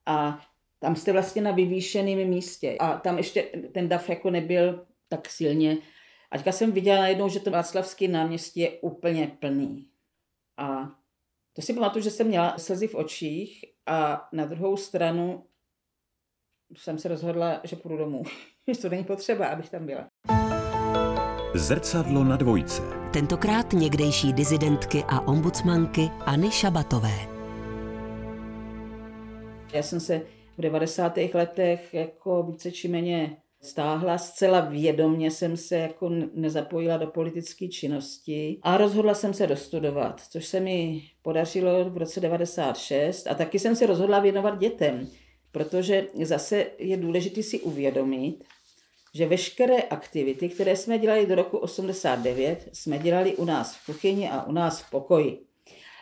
a 0.06 0.46
tam 0.78 0.96
jste 0.96 1.12
vlastně 1.12 1.42
na 1.42 1.50
vyvýšeném 1.50 2.28
místě 2.28 2.76
a 2.80 2.98
tam 2.98 3.16
ještě 3.18 3.42
ten 3.74 3.88
dav 3.88 4.08
jako 4.08 4.30
nebyl 4.30 4.86
tak 5.08 5.28
silně. 5.28 5.78
A 6.30 6.36
teďka 6.36 6.52
jsem 6.52 6.72
viděla 6.72 7.00
najednou, 7.00 7.28
že 7.28 7.40
to 7.40 7.50
Václavský 7.50 8.08
náměstí 8.08 8.60
je 8.60 8.70
úplně 8.70 9.36
plný. 9.40 9.88
A 10.56 10.90
to 11.52 11.62
si 11.62 11.74
pamatuju, 11.74 12.04
že 12.04 12.10
jsem 12.10 12.26
měla 12.26 12.58
slzy 12.58 12.88
v 12.88 12.94
očích 12.94 13.64
a 13.86 14.28
na 14.32 14.44
druhou 14.44 14.76
stranu 14.76 15.46
jsem 16.76 16.98
se 16.98 17.08
rozhodla, 17.08 17.60
že 17.64 17.76
půjdu 17.76 17.96
domů. 17.96 18.22
že 18.72 18.78
to 18.82 18.88
není 18.88 19.04
potřeba, 19.04 19.46
abych 19.46 19.70
tam 19.70 19.86
byla. 19.86 20.08
Zrcadlo 21.56 22.24
na 22.24 22.36
dvojce. 22.36 22.82
Tentokrát 23.12 23.72
někdejší 23.72 24.32
dizidentky 24.32 25.04
a 25.08 25.28
ombudsmanky 25.28 26.10
Anny 26.20 26.50
Šabatové. 26.50 27.14
Já 29.72 29.82
jsem 29.82 30.00
se 30.00 30.22
v 30.58 30.60
90. 30.60 31.18
letech 31.34 31.94
jako 31.94 32.42
více 32.42 32.72
či 32.72 32.88
méně 32.88 33.36
stáhla. 33.62 34.18
Zcela 34.18 34.60
vědomně 34.60 35.30
jsem 35.30 35.56
se 35.56 35.76
jako 35.76 36.10
nezapojila 36.34 36.96
do 36.96 37.06
politické 37.06 37.68
činnosti 37.68 38.58
a 38.62 38.76
rozhodla 38.76 39.14
jsem 39.14 39.34
se 39.34 39.46
dostudovat, 39.46 40.20
což 40.30 40.46
se 40.46 40.60
mi 40.60 41.02
podařilo 41.22 41.90
v 41.90 41.96
roce 41.96 42.20
96 42.20 43.26
a 43.26 43.34
taky 43.34 43.58
jsem 43.58 43.76
se 43.76 43.86
rozhodla 43.86 44.20
věnovat 44.20 44.58
dětem, 44.58 45.08
protože 45.52 46.06
zase 46.22 46.66
je 46.78 46.96
důležité 46.96 47.42
si 47.42 47.60
uvědomit, 47.60 48.44
že 49.14 49.26
veškeré 49.26 49.82
aktivity, 49.82 50.48
které 50.48 50.76
jsme 50.76 50.98
dělali 50.98 51.26
do 51.26 51.34
roku 51.34 51.58
89, 51.58 52.68
jsme 52.72 52.98
dělali 52.98 53.36
u 53.36 53.44
nás 53.44 53.76
v 53.76 53.86
kuchyni 53.86 54.30
a 54.30 54.44
u 54.44 54.52
nás 54.52 54.80
v 54.80 54.90
pokoji. 54.90 55.46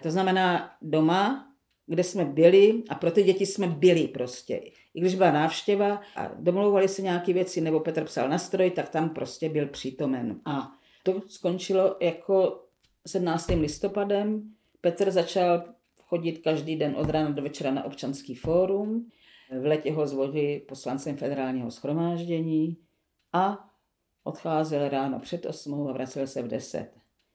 To 0.02 0.10
znamená 0.10 0.70
doma, 0.82 1.48
kde 1.86 2.04
jsme 2.04 2.24
byli 2.24 2.82
a 2.88 2.94
pro 2.94 3.10
ty 3.10 3.22
děti 3.22 3.46
jsme 3.46 3.66
byli 3.66 4.08
prostě. 4.08 4.56
I 4.94 5.00
když 5.00 5.14
byla 5.14 5.30
návštěva 5.30 6.00
a 6.16 6.30
domlouvali 6.38 6.88
se 6.88 7.02
nějaké 7.02 7.32
věci, 7.32 7.60
nebo 7.60 7.80
Petr 7.80 8.04
psal 8.04 8.28
na 8.28 8.38
stroj, 8.38 8.70
tak 8.70 8.88
tam 8.88 9.10
prostě 9.10 9.48
byl 9.48 9.66
přítomen. 9.66 10.40
A 10.44 10.72
to 11.02 11.22
skončilo 11.26 11.96
jako 12.00 12.64
17. 13.06 13.48
listopadem. 13.48 14.42
Petr 14.80 15.10
začal 15.10 15.62
chodit 16.02 16.38
každý 16.38 16.76
den 16.76 16.94
od 16.98 17.10
rána 17.10 17.30
do 17.30 17.42
večera 17.42 17.70
na 17.70 17.84
občanský 17.84 18.34
fórum. 18.34 19.10
V 19.60 19.66
letě 19.66 19.92
ho 19.92 20.06
zvolili 20.06 20.62
poslancem 20.68 21.16
federálního 21.16 21.70
schromáždění 21.70 22.76
a 23.32 23.68
odcházel 24.24 24.88
ráno 24.88 25.20
před 25.20 25.46
8 25.46 25.88
a 25.88 25.92
vracel 25.92 26.26
se 26.26 26.42
v 26.42 26.48
10. 26.48 26.90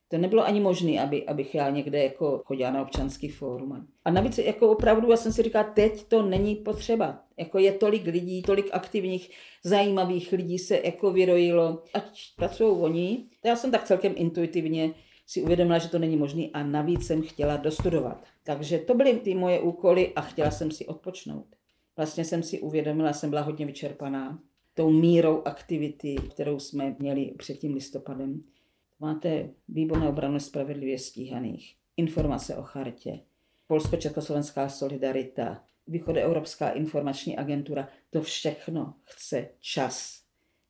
To 0.10 0.18
nebylo 0.18 0.46
ani 0.46 0.60
možné, 0.60 1.02
aby, 1.02 1.26
abych 1.26 1.56
já 1.56 1.70
někde 1.70 2.04
jako 2.04 2.42
chodila 2.46 2.72
na 2.72 2.82
občanský 2.82 3.30
fórum. 3.30 3.88
A 4.06 4.12
navíc 4.12 4.38
jako 4.38 4.70
opravdu, 4.70 5.12
já 5.12 5.18
jsem 5.18 5.34
si 5.34 5.44
říkala, 5.44 5.64
teď 5.64 6.04
to 6.04 6.22
není 6.22 6.56
potřeba. 6.56 7.24
Jako 7.38 7.60
je 7.60 7.72
tolik 7.72 8.06
lidí, 8.06 8.42
tolik 8.42 8.70
aktivních, 8.72 9.30
zajímavých 9.64 10.32
lidí 10.32 10.60
se 10.60 10.82
jako 10.84 11.12
vyrojilo, 11.12 11.84
ať 11.94 12.36
pracují 12.36 12.78
oni. 12.78 13.26
Já 13.46 13.56
jsem 13.56 13.72
tak 13.72 13.84
celkem 13.84 14.14
intuitivně 14.16 14.94
si 15.26 15.42
uvědomila, 15.42 15.78
že 15.78 15.90
to 15.90 16.00
není 16.00 16.18
možné 16.18 16.44
a 16.54 16.64
navíc 16.64 17.08
jsem 17.08 17.22
chtěla 17.22 17.58
dostudovat. 17.58 18.24
Takže 18.44 18.78
to 18.78 18.94
byly 18.94 19.14
ty 19.14 19.36
moje 19.36 19.60
úkoly 19.60 20.14
a 20.16 20.22
chtěla 20.22 20.52
jsem 20.52 20.72
si 20.72 20.86
odpočnout. 20.86 21.46
Vlastně 21.98 22.26
jsem 22.26 22.44
si 22.44 22.60
uvědomila, 22.60 23.14
jsem 23.14 23.30
byla 23.30 23.42
hodně 23.42 23.66
vyčerpaná 23.66 24.40
tou 24.78 24.92
mírou 24.92 25.42
aktivity, 25.46 26.16
kterou 26.34 26.60
jsme 26.60 26.96
měli 27.00 27.34
před 27.38 27.54
tím 27.54 27.74
listopadem. 27.74 28.44
Máte 29.00 29.50
výbornou 29.68 30.10
obranu 30.10 30.40
spravedlivě 30.40 31.00
stíhaných, 31.00 31.76
informace 31.98 32.56
o 32.56 32.64
chartě, 32.64 33.20
Polsko-Československá 33.68 34.70
solidarita, 34.70 35.64
Východoevropská 35.88 36.70
informační 36.70 37.38
agentura, 37.38 37.88
to 38.10 38.22
všechno 38.22 38.94
chce 39.04 39.50
čas. 39.60 40.22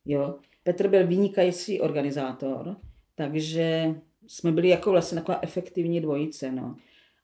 Jo? 0.05 0.39
Petr 0.63 0.87
byl 0.87 1.07
vynikající 1.07 1.81
organizátor, 1.81 2.77
takže 3.15 3.95
jsme 4.27 4.51
byli 4.51 4.69
jako 4.69 4.91
vlastně 4.91 5.15
taková 5.15 5.39
efektivní 5.41 6.01
dvojice, 6.01 6.51
no. 6.51 6.75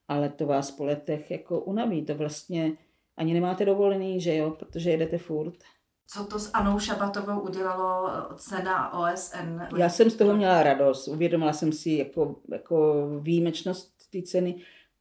Ale 0.07 0.29
to 0.29 0.45
vás 0.45 0.71
po 0.71 0.85
letech 0.85 1.31
jako 1.31 1.59
unaví, 1.59 2.05
to 2.05 2.15
vlastně 2.15 2.71
ani 3.17 3.33
nemáte 3.33 3.65
dovolený, 3.65 4.21
že 4.21 4.35
jo, 4.35 4.51
protože 4.51 4.89
jedete 4.89 5.17
furt. 5.17 5.63
Co 6.07 6.25
to 6.25 6.39
s 6.39 6.51
Anou 6.53 6.79
Šabatovou 6.79 7.39
udělalo 7.39 8.09
cena 8.35 8.93
OSN? 8.93 9.59
Já 9.77 9.89
jsem 9.89 10.09
z 10.09 10.15
toho 10.15 10.35
měla 10.35 10.63
radost. 10.63 11.07
Uvědomila 11.07 11.53
jsem 11.53 11.71
si 11.71 11.91
jako, 11.91 12.35
jako 12.51 13.07
výjimečnost 13.19 13.93
té 14.11 14.21
ceny. 14.21 14.55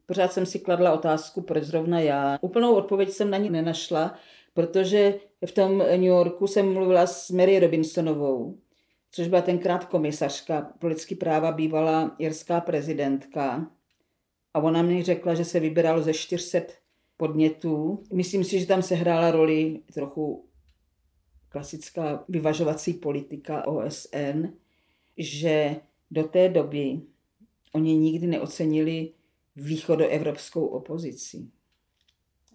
Pořád 0.07 0.33
jsem 0.33 0.47
si 0.47 0.59
kladla 0.59 0.93
otázku, 0.93 1.41
proč 1.41 1.65
zrovna 1.65 2.01
já. 2.01 2.39
Úplnou 2.41 2.75
odpověď 2.75 3.11
jsem 3.11 3.31
na 3.31 3.39
ní 3.39 3.51
nenašla, 3.51 4.15
protože 4.55 5.15
v 5.47 5.53
tom 5.53 5.79
New 5.79 6.03
Yorku 6.03 6.47
jsem 6.47 6.73
mluvila 6.73 7.07
s 7.07 7.31
Mary 7.31 7.59
Robinsonovou, 7.59 8.59
což 9.11 9.29
byla 9.29 9.43
tenkrát 9.43 9.85
komisařka 9.85 10.73
pro 10.79 10.89
lidský 10.89 11.15
práva, 11.15 11.53
bývalá 11.53 12.17
jirská 12.19 12.61
prezidentka. 12.61 13.67
A 14.55 14.59
ona 14.59 14.83
mi 14.83 15.03
řekla, 15.03 15.35
že 15.35 15.45
se 15.45 15.61
vybíralo 15.61 16.03
ze 16.03 16.13
400 16.13 16.59
podnětů. 17.17 18.03
Myslím 18.13 18.45
si, 18.45 18.61
že 18.61 18.67
tam 18.67 18.83
se 18.83 18.95
hrála 18.95 19.31
roli 19.31 19.81
trochu 19.95 20.45
klasická 21.53 22.25
vyvažovací 22.29 22.93
politika 22.93 23.67
OSN, 23.67 24.47
že 25.17 25.77
do 26.11 26.25
té 26.25 26.49
doby 26.49 27.01
oni 27.73 27.97
nikdy 27.97 28.27
neocenili 28.27 29.13
východoevropskou 29.57 30.67
opozici. 30.67 31.47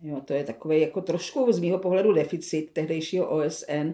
Jo, 0.01 0.21
to 0.21 0.33
je 0.33 0.43
takový 0.43 0.81
jako 0.81 1.01
trošku 1.01 1.51
z 1.51 1.59
mého 1.59 1.79
pohledu 1.79 2.13
deficit 2.13 2.71
tehdejšího 2.73 3.29
OSN, 3.29 3.93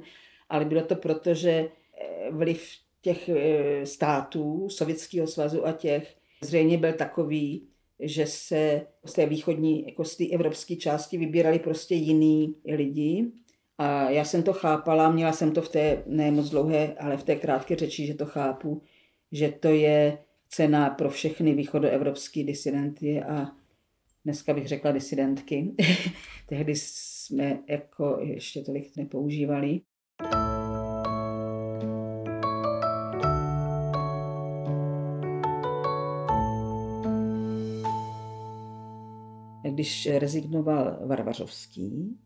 ale 0.50 0.66
bylo 0.66 0.82
to 0.82 0.96
proto, 0.96 1.34
že 1.34 1.52
eh, 1.52 2.32
vliv 2.32 2.72
těch 3.02 3.30
eh, 3.30 3.86
států, 3.86 4.70
Sovětského 4.70 5.28
svazu 5.28 5.68
a 5.68 5.72
těch, 5.72 6.16
zřejmě 6.42 6.78
byl 6.78 6.94
takový, 6.94 7.68
že 8.00 8.26
se 8.26 8.88
z 9.06 9.14
té 9.14 9.26
východní, 9.26 9.86
jako 9.86 10.06
z 10.06 10.16
té 10.18 10.28
evropské 10.28 10.76
části 10.76 11.18
vybírali 11.18 11.60
prostě 11.60 11.96
jiný 11.96 12.56
lidi 12.66 13.32
a 13.78 14.10
já 14.10 14.26
jsem 14.26 14.44
to 14.44 14.54
chápala, 14.54 15.12
měla 15.12 15.34
jsem 15.34 15.52
to 15.52 15.62
v 15.62 15.70
té 15.70 16.04
ne 16.08 16.32
moc 16.32 16.50
dlouhé, 16.50 16.96
ale 17.00 17.18
v 17.18 17.24
té 17.24 17.36
krátké 17.36 17.76
řeči, 17.76 18.06
že 18.08 18.14
to 18.14 18.26
chápu, 18.26 18.82
že 19.32 19.50
to 19.52 19.68
je 19.68 20.18
cena 20.50 20.90
pro 20.90 21.10
všechny 21.10 21.54
východoevropské 21.54 22.44
disidenty 22.44 23.22
a 23.22 23.52
dneska 24.26 24.54
bych 24.54 24.68
řekla 24.68 24.92
disidentky. 24.92 25.72
Tehdy 26.46 26.76
jsme 26.76 27.60
jako 27.68 28.18
ještě 28.22 28.62
tolik 28.62 28.98
nepoužívali. 28.98 29.82
Když 39.70 40.10
rezignoval 40.12 41.00
Varvařovský, 41.06 42.18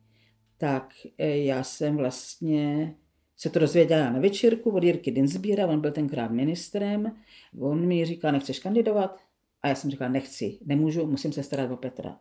tak 0.57 0.93
eh, 1.17 1.37
já 1.37 1.63
jsem 1.63 1.97
vlastně 1.97 2.95
se 3.37 3.49
to 3.49 3.59
dozvěděla 3.59 4.09
na 4.09 4.19
večírku 4.19 4.69
od 4.69 4.83
Jirky 4.83 5.11
Dinsbíra, 5.11 5.67
on 5.67 5.81
byl 5.81 5.91
tenkrát 5.91 6.31
ministrem, 6.31 7.15
on 7.59 7.87
mi 7.87 8.05
říká, 8.05 8.31
nechceš 8.31 8.59
kandidovat? 8.59 9.19
A 9.61 9.67
já 9.67 9.75
jsem 9.75 9.91
říkala, 9.91 10.09
nechci, 10.09 10.59
nemůžu, 10.65 11.05
musím 11.05 11.33
se 11.33 11.43
starat 11.43 11.71
o 11.71 11.77
Petra. 11.77 12.19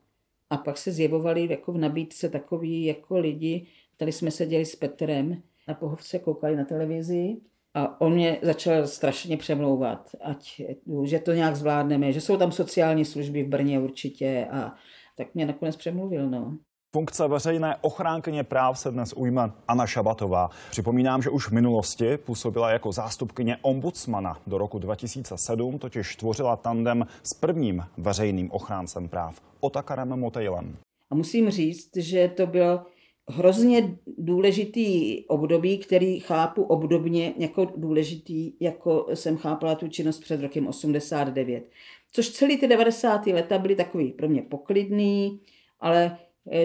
A 0.50 0.56
pak 0.56 0.78
se 0.78 0.92
zjevovali 0.92 1.48
jako 1.50 1.72
v 1.72 1.78
nabídce 1.78 2.28
takový 2.28 2.84
jako 2.84 3.18
lidi, 3.18 3.66
tady 3.96 4.12
jsme 4.12 4.30
seděli 4.30 4.64
s 4.64 4.76
Petrem 4.76 5.42
na 5.68 5.74
pohovce 5.74 6.18
koukali 6.18 6.56
na 6.56 6.64
televizi 6.64 7.36
a 7.74 8.00
on 8.00 8.12
mě 8.12 8.38
začal 8.42 8.86
strašně 8.86 9.36
přemlouvat, 9.36 10.10
ať, 10.20 10.62
že 11.04 11.18
to 11.18 11.32
nějak 11.32 11.56
zvládneme, 11.56 12.12
že 12.12 12.20
jsou 12.20 12.36
tam 12.36 12.52
sociální 12.52 13.04
služby 13.04 13.42
v 13.42 13.48
Brně 13.48 13.80
určitě 13.80 14.48
a 14.50 14.74
tak 15.16 15.34
mě 15.34 15.46
nakonec 15.46 15.76
přemluvil. 15.76 16.30
No. 16.30 16.58
Funkce 16.96 17.28
veřejné 17.28 17.76
ochránkyně 17.80 18.44
práv 18.44 18.78
se 18.78 18.90
dnes 18.90 19.12
ujme 19.16 19.52
Anna 19.68 19.86
Šabatová. 19.86 20.50
Připomínám, 20.70 21.22
že 21.22 21.30
už 21.30 21.48
v 21.48 21.52
minulosti 21.52 22.16
působila 22.16 22.70
jako 22.70 22.92
zástupkyně 22.92 23.56
ombudsmana. 23.62 24.38
Do 24.46 24.58
roku 24.58 24.78
2007 24.78 25.78
totiž 25.78 26.16
tvořila 26.16 26.56
tandem 26.56 27.06
s 27.22 27.34
prvním 27.34 27.84
veřejným 27.96 28.50
ochráncem 28.50 29.08
práv 29.08 29.40
Otakarem 29.60 30.08
Motejlem. 30.08 30.76
A 31.10 31.14
musím 31.14 31.50
říct, 31.50 31.96
že 31.96 32.28
to 32.28 32.46
bylo 32.46 32.80
hrozně 33.28 33.98
důležitý 34.18 35.24
období, 35.26 35.78
který 35.78 36.20
chápu 36.20 36.62
obdobně 36.62 37.34
jako 37.38 37.72
důležitý, 37.76 38.52
jako 38.60 39.06
jsem 39.14 39.36
chápala 39.36 39.74
tu 39.74 39.88
činnost 39.88 40.20
před 40.20 40.40
rokem 40.40 40.66
89. 40.66 41.64
Což 42.12 42.30
celý 42.30 42.58
ty 42.58 42.68
90. 42.68 43.26
leta 43.26 43.58
byly 43.58 43.76
takový 43.76 44.12
pro 44.12 44.28
mě 44.28 44.42
poklidný, 44.42 45.40
ale 45.80 46.18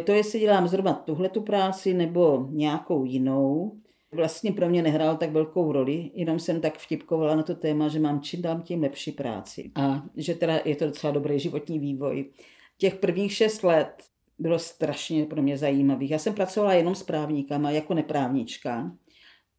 to, 0.05 0.11
jestli 0.11 0.39
dělám 0.39 0.67
zrovna 0.67 0.93
tuhle 0.93 1.29
tu 1.29 1.41
práci 1.41 1.93
nebo 1.93 2.47
nějakou 2.49 3.05
jinou, 3.05 3.77
vlastně 4.11 4.51
pro 4.51 4.69
mě 4.69 4.81
nehrál 4.81 5.17
tak 5.17 5.31
velkou 5.31 5.71
roli, 5.71 6.11
jenom 6.13 6.39
jsem 6.39 6.61
tak 6.61 6.77
vtipkovala 6.77 7.35
na 7.35 7.43
to 7.43 7.55
téma, 7.55 7.87
že 7.87 7.99
mám 7.99 8.21
čím 8.21 8.41
dám 8.41 8.61
tím 8.61 8.81
lepší 8.81 9.11
práci 9.11 9.71
a 9.75 10.03
že 10.15 10.35
teda 10.35 10.59
je 10.65 10.75
to 10.75 10.85
docela 10.85 11.13
dobrý 11.13 11.39
životní 11.39 11.79
vývoj. 11.79 12.25
Těch 12.77 12.95
prvních 12.95 13.33
šest 13.33 13.63
let 13.63 14.03
bylo 14.39 14.59
strašně 14.59 15.25
pro 15.25 15.41
mě 15.41 15.57
zajímavých. 15.57 16.11
Já 16.11 16.19
jsem 16.19 16.33
pracovala 16.33 16.73
jenom 16.73 16.95
s 16.95 17.03
právníkama 17.03 17.71
jako 17.71 17.93
neprávnička 17.93 18.91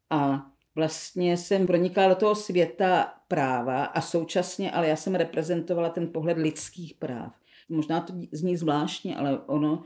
a 0.09 0.45
vlastně 0.75 1.37
jsem 1.37 1.67
pronikala 1.67 2.07
do 2.09 2.15
toho 2.15 2.35
světa 2.35 3.13
práva 3.27 3.83
a 3.83 4.01
současně, 4.01 4.71
ale 4.71 4.87
já 4.87 4.95
jsem 4.95 5.15
reprezentovala 5.15 5.89
ten 5.89 6.07
pohled 6.07 6.37
lidských 6.37 6.93
práv. 6.93 7.33
Možná 7.69 8.01
to 8.01 8.13
zní 8.31 8.57
zvláštně, 8.57 9.15
ale 9.15 9.39
ono 9.39 9.83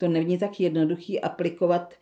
to 0.00 0.08
není 0.08 0.38
tak 0.38 0.60
jednoduchý 0.60 1.20
aplikovat 1.20 1.94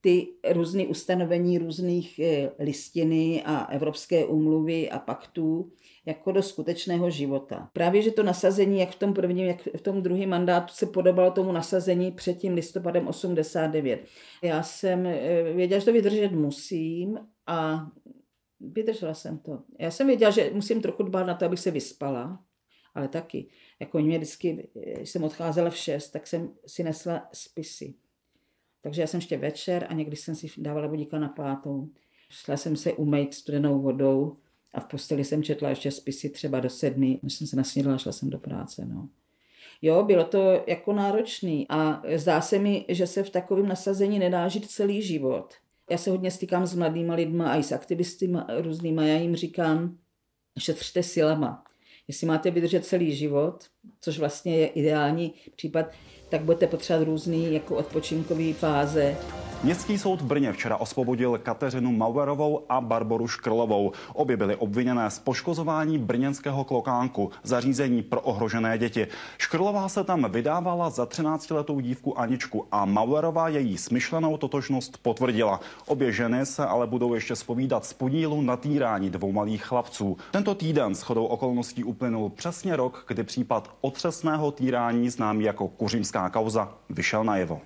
ty 0.00 0.28
různé 0.52 0.86
ustanovení 0.86 1.58
různých 1.58 2.18
eh, 2.18 2.50
listiny 2.58 3.42
a 3.46 3.64
evropské 3.64 4.24
umluvy 4.24 4.90
a 4.90 4.98
paktů 4.98 5.72
jako 6.06 6.32
do 6.32 6.42
skutečného 6.42 7.10
života. 7.10 7.70
Právě, 7.72 8.02
že 8.02 8.10
to 8.10 8.22
nasazení, 8.22 8.80
jak 8.80 8.90
v 8.90 8.98
tom 8.98 9.14
prvním, 9.14 9.46
jak 9.46 9.68
v 9.76 9.80
tom 9.80 10.02
druhém 10.02 10.28
mandátu, 10.28 10.72
se 10.74 10.86
podobalo 10.86 11.30
tomu 11.30 11.52
nasazení 11.52 12.12
před 12.12 12.34
tím 12.34 12.54
listopadem 12.54 13.08
89. 13.08 14.04
Já 14.42 14.62
jsem 14.62 15.06
eh, 15.06 15.52
věděla, 15.52 15.78
že 15.78 15.84
to 15.84 15.92
vydržet 15.92 16.32
musím 16.32 17.18
a 17.46 17.86
vydržela 18.60 19.14
jsem 19.14 19.38
to. 19.38 19.62
Já 19.78 19.90
jsem 19.90 20.06
věděla, 20.06 20.30
že 20.30 20.50
musím 20.54 20.82
trochu 20.82 21.02
dbát 21.02 21.26
na 21.26 21.34
to, 21.34 21.44
abych 21.44 21.60
se 21.60 21.70
vyspala, 21.70 22.38
ale 22.94 23.08
taky. 23.08 23.48
Jako 23.84 23.98
mě 23.98 24.18
vždycky, 24.18 24.68
když 24.96 25.10
jsem 25.10 25.24
odcházela 25.24 25.70
v 25.70 25.76
6, 25.76 26.10
tak 26.10 26.26
jsem 26.26 26.50
si 26.66 26.82
nesla 26.82 27.28
spisy. 27.32 27.94
Takže 28.82 29.00
já 29.00 29.06
jsem 29.06 29.18
ještě 29.18 29.36
večer 29.38 29.86
a 29.88 29.94
někdy 29.94 30.16
jsem 30.16 30.34
si 30.34 30.46
dávala 30.58 30.88
budíka 30.88 31.18
na 31.18 31.28
pátou. 31.28 31.88
Šla 32.30 32.56
jsem 32.56 32.76
se 32.76 32.92
umýt 32.92 33.34
studenou 33.34 33.82
vodou 33.82 34.36
a 34.74 34.80
v 34.80 34.84
posteli 34.84 35.24
jsem 35.24 35.42
četla 35.42 35.68
ještě 35.68 35.90
spisy 35.90 36.30
třeba 36.30 36.60
do 36.60 36.70
sedmi, 36.70 37.20
než 37.22 37.34
jsem 37.34 37.46
se 37.46 37.56
nasnědla, 37.56 37.98
šla 37.98 38.12
jsem 38.12 38.30
do 38.30 38.38
práce. 38.38 38.84
No. 38.84 39.08
Jo, 39.82 40.02
bylo 40.02 40.24
to 40.24 40.64
jako 40.66 40.92
náročný 40.92 41.66
a 41.68 42.02
zdá 42.16 42.40
se 42.40 42.58
mi, 42.58 42.84
že 42.88 43.06
se 43.06 43.22
v 43.22 43.30
takovém 43.30 43.68
nasazení 43.68 44.18
nedá 44.18 44.48
žít 44.48 44.70
celý 44.70 45.02
život. 45.02 45.54
Já 45.90 45.98
se 45.98 46.10
hodně 46.10 46.30
stýkám 46.30 46.66
s 46.66 46.74
mladýma 46.74 47.14
lidma 47.14 47.52
a 47.52 47.56
i 47.56 47.62
s 47.62 47.72
aktivisty 47.72 48.32
různýma. 48.60 49.04
Já 49.04 49.16
jim 49.16 49.36
říkám, 49.36 49.98
šetřte 50.58 51.02
silama. 51.02 51.64
Jestli 52.08 52.26
máte 52.26 52.50
vydržet 52.50 52.84
celý 52.84 53.16
život, 53.16 53.64
což 54.00 54.18
vlastně 54.18 54.56
je 54.56 54.66
ideální 54.66 55.32
případ, 55.56 55.86
tak 56.28 56.40
budete 56.40 56.66
potřebovat 56.66 57.04
různý 57.04 57.54
jako 57.54 57.76
odpočinkové 57.76 58.52
fáze. 58.52 59.16
Městský 59.62 59.98
soud 59.98 60.20
v 60.20 60.24
Brně 60.24 60.52
včera 60.52 60.76
osvobodil 60.76 61.38
Kateřinu 61.38 61.92
Mauerovou 61.92 62.64
a 62.68 62.80
Barboru 62.80 63.28
Škrlovou. 63.28 63.92
Obě 64.12 64.36
byly 64.36 64.56
obviněné 64.56 65.10
z 65.10 65.18
poškozování 65.18 65.98
brněnského 65.98 66.64
klokánku, 66.64 67.30
zařízení 67.42 68.02
pro 68.02 68.20
ohrožené 68.20 68.78
děti. 68.78 69.06
Škrlová 69.38 69.88
se 69.88 70.04
tam 70.04 70.30
vydávala 70.30 70.90
za 70.90 71.04
13-letou 71.04 71.80
dívku 71.80 72.18
Aničku 72.18 72.66
a 72.72 72.84
Mauerová 72.84 73.48
její 73.48 73.78
smyšlenou 73.78 74.36
totožnost 74.36 74.98
potvrdila. 75.02 75.60
Obě 75.86 76.12
ženy 76.12 76.46
se 76.46 76.66
ale 76.66 76.86
budou 76.86 77.14
ještě 77.14 77.36
spovídat 77.36 77.84
z 77.84 77.92
podílu 77.92 78.40
na 78.40 78.56
týrání 78.56 79.10
dvou 79.10 79.32
malých 79.32 79.64
chlapců. 79.64 80.16
Tento 80.30 80.54
týden 80.54 80.94
s 80.94 81.02
chodou 81.02 81.24
okolností 81.24 81.84
uplynul 81.84 82.30
přesně 82.30 82.76
rok, 82.76 83.04
kdy 83.08 83.22
případ 83.22 83.73
otřesného 83.80 84.52
týrání 84.52 85.10
známý 85.10 85.44
jako 85.44 85.68
kuřímská 85.68 86.30
kauza 86.30 86.78
vyšel 86.90 87.24
najevo. 87.24 87.60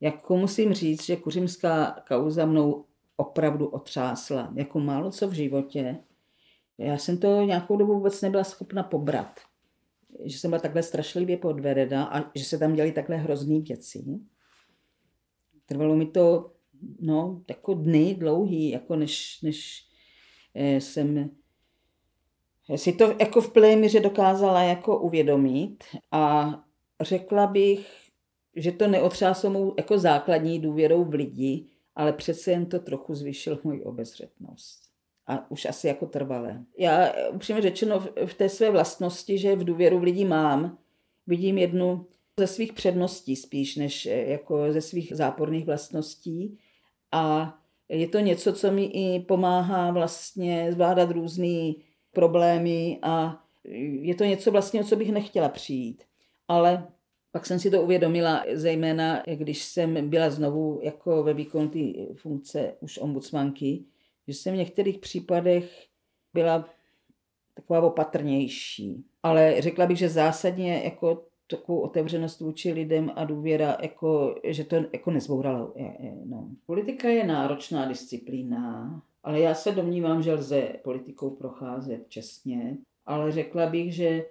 Jako 0.00 0.36
musím 0.36 0.72
říct, 0.72 1.04
že 1.04 1.16
kuřimská 1.16 2.02
kauza 2.08 2.46
mnou 2.46 2.84
opravdu 3.16 3.66
otřásla. 3.66 4.52
Jako 4.54 4.80
málo 4.80 5.10
co 5.10 5.28
v 5.28 5.32
životě. 5.32 5.96
Já 6.78 6.98
jsem 6.98 7.18
to 7.18 7.42
nějakou 7.42 7.76
dobu 7.76 7.94
vůbec 7.94 8.22
nebyla 8.22 8.44
schopna 8.44 8.82
pobrat. 8.82 9.40
Že 10.24 10.38
jsem 10.38 10.50
byla 10.50 10.60
takhle 10.60 10.82
strašlivě 10.82 11.36
podvedena 11.36 12.04
a 12.04 12.30
že 12.34 12.44
se 12.44 12.58
tam 12.58 12.74
děly 12.74 12.92
takhle 12.92 13.16
hrozný 13.16 13.60
věci. 13.60 14.04
Trvalo 15.66 15.96
mi 15.96 16.06
to 16.06 16.52
no, 17.00 17.42
jako 17.48 17.74
dny 17.74 18.14
dlouhý, 18.14 18.70
jako 18.70 18.96
než, 18.96 19.42
než 19.42 19.86
eh, 20.54 20.80
jsem 20.80 21.30
si 22.78 22.92
to 22.92 23.14
jako 23.20 23.40
v 23.40 23.52
plné 23.52 23.76
míře 23.76 24.00
dokázala 24.00 24.62
jako 24.62 24.98
uvědomit 24.98 25.84
a 26.10 26.54
řekla 27.00 27.46
bych, 27.46 27.88
že 28.56 28.72
to 28.72 28.88
neotřáslo 28.88 29.50
mou 29.50 29.74
jako 29.78 29.98
základní 29.98 30.60
důvěrou 30.60 31.04
v 31.04 31.14
lidi, 31.14 31.66
ale 31.94 32.12
přece 32.12 32.50
jen 32.50 32.66
to 32.66 32.78
trochu 32.78 33.14
zvýšil 33.14 33.60
moji 33.64 33.84
obezřetnost. 33.84 34.82
A 35.26 35.50
už 35.50 35.64
asi 35.64 35.86
jako 35.86 36.06
trvalé. 36.06 36.64
Já 36.78 37.12
upřímně 37.30 37.62
řečeno 37.62 38.00
v 38.26 38.34
té 38.34 38.48
své 38.48 38.70
vlastnosti, 38.70 39.38
že 39.38 39.56
v 39.56 39.64
důvěru 39.64 39.98
v 39.98 40.02
lidi 40.02 40.24
mám, 40.24 40.78
vidím 41.26 41.58
jednu 41.58 42.06
ze 42.38 42.46
svých 42.46 42.72
předností 42.72 43.36
spíš, 43.36 43.76
než 43.76 44.06
eh, 44.06 44.30
jako 44.30 44.72
ze 44.72 44.80
svých 44.80 45.12
záporných 45.16 45.66
vlastností. 45.66 46.58
A 47.12 47.54
je 47.88 48.08
to 48.08 48.18
něco, 48.18 48.52
co 48.52 48.72
mi 48.72 48.84
i 48.84 49.20
pomáhá 49.20 49.90
vlastně 49.90 50.72
zvládat 50.72 51.10
různé 51.10 51.72
problémy 52.12 52.98
a 53.02 53.44
je 54.00 54.14
to 54.14 54.24
něco 54.24 54.50
vlastně, 54.50 54.80
o 54.80 54.84
co 54.84 54.96
bych 54.96 55.12
nechtěla 55.12 55.48
přijít. 55.48 56.04
Ale 56.48 56.88
pak 57.32 57.46
jsem 57.46 57.58
si 57.58 57.70
to 57.70 57.82
uvědomila, 57.82 58.44
zejména 58.52 59.22
když 59.34 59.64
jsem 59.64 60.10
byla 60.10 60.30
znovu 60.30 60.80
jako 60.82 61.22
ve 61.22 61.34
výkonu 61.34 61.68
té 61.68 61.78
funkce 62.14 62.74
už 62.80 62.98
ombudsmanky, 62.98 63.84
že 64.28 64.34
jsem 64.34 64.54
v 64.54 64.56
některých 64.56 64.98
případech 64.98 65.86
byla 66.34 66.68
taková 67.54 67.80
opatrnější. 67.80 69.04
Ale 69.22 69.60
řekla 69.60 69.86
bych, 69.86 69.98
že 69.98 70.08
zásadně 70.08 70.82
jako 70.84 71.22
takovou 71.46 71.80
otevřenost 71.80 72.40
vůči 72.40 72.72
lidem 72.72 73.12
a 73.14 73.24
důvěra, 73.24 73.76
jako, 73.82 74.40
že 74.44 74.64
to 74.64 74.76
jako 74.76 75.10
nezbouralo. 75.10 75.74
No. 76.24 76.48
Politika 76.66 77.08
je 77.08 77.26
náročná 77.26 77.88
disciplína, 77.88 79.02
ale 79.22 79.40
já 79.40 79.54
se 79.54 79.72
domnívám, 79.72 80.22
že 80.22 80.34
lze 80.34 80.62
politikou 80.84 81.30
procházet 81.30 82.08
čestně, 82.08 82.76
ale 83.06 83.32
řekla 83.32 83.66
bych, 83.66 83.94
že 83.94 84.24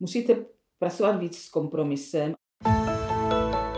musíte 0.00 0.36
pracovat 0.78 1.16
víc 1.16 1.38
s 1.38 1.48
kompromisem. 1.48 2.34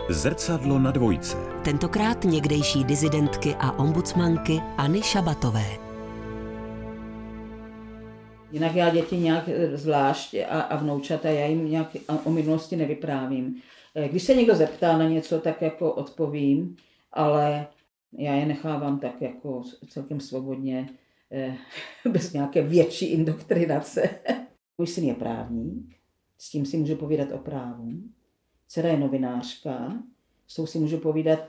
Zrcadlo 0.09 0.79
na 0.79 0.91
dvojce. 0.91 1.37
Tentokrát 1.63 2.23
někdejší 2.23 2.83
dizidentky 2.83 3.55
a 3.59 3.79
ombudsmanky 3.79 4.59
Anny 4.77 5.01
Šabatové. 5.01 5.87
Jinak 8.51 8.75
já 8.75 8.89
děti 8.89 9.17
nějak 9.17 9.43
eh, 9.47 9.77
zvlášť 9.77 10.35
a, 10.49 10.61
a 10.61 10.75
vnoučata, 10.75 11.29
já 11.29 11.45
jim 11.45 11.71
nějak 11.71 11.87
o 12.23 12.31
minulosti 12.31 12.75
nevyprávím. 12.75 13.55
Eh, 13.95 14.09
když 14.09 14.23
se 14.23 14.35
někdo 14.35 14.55
zeptá 14.55 14.97
na 14.97 15.07
něco, 15.07 15.39
tak 15.39 15.61
jako 15.61 15.93
odpovím, 15.93 16.75
ale 17.13 17.67
já 18.17 18.33
je 18.33 18.45
nechávám 18.45 18.99
tak 18.99 19.21
jako 19.21 19.63
celkem 19.89 20.19
svobodně, 20.19 20.89
eh, 21.31 21.57
bez 22.09 22.33
nějaké 22.33 22.61
větší 22.61 23.05
indoktrinace. 23.05 24.09
Můj 24.77 24.87
syn 24.87 25.03
je 25.03 25.13
právník, 25.13 25.95
s 26.37 26.49
tím 26.49 26.65
si 26.65 26.77
můžu 26.77 26.95
povídat 26.95 27.31
o 27.31 27.37
právu. 27.37 27.91
Dcera 28.67 28.89
je 28.89 28.97
novinářka, 28.97 30.03
s 30.47 30.55
tou 30.55 30.65
si 30.65 30.79
můžu 30.79 30.97
povídat 30.97 31.39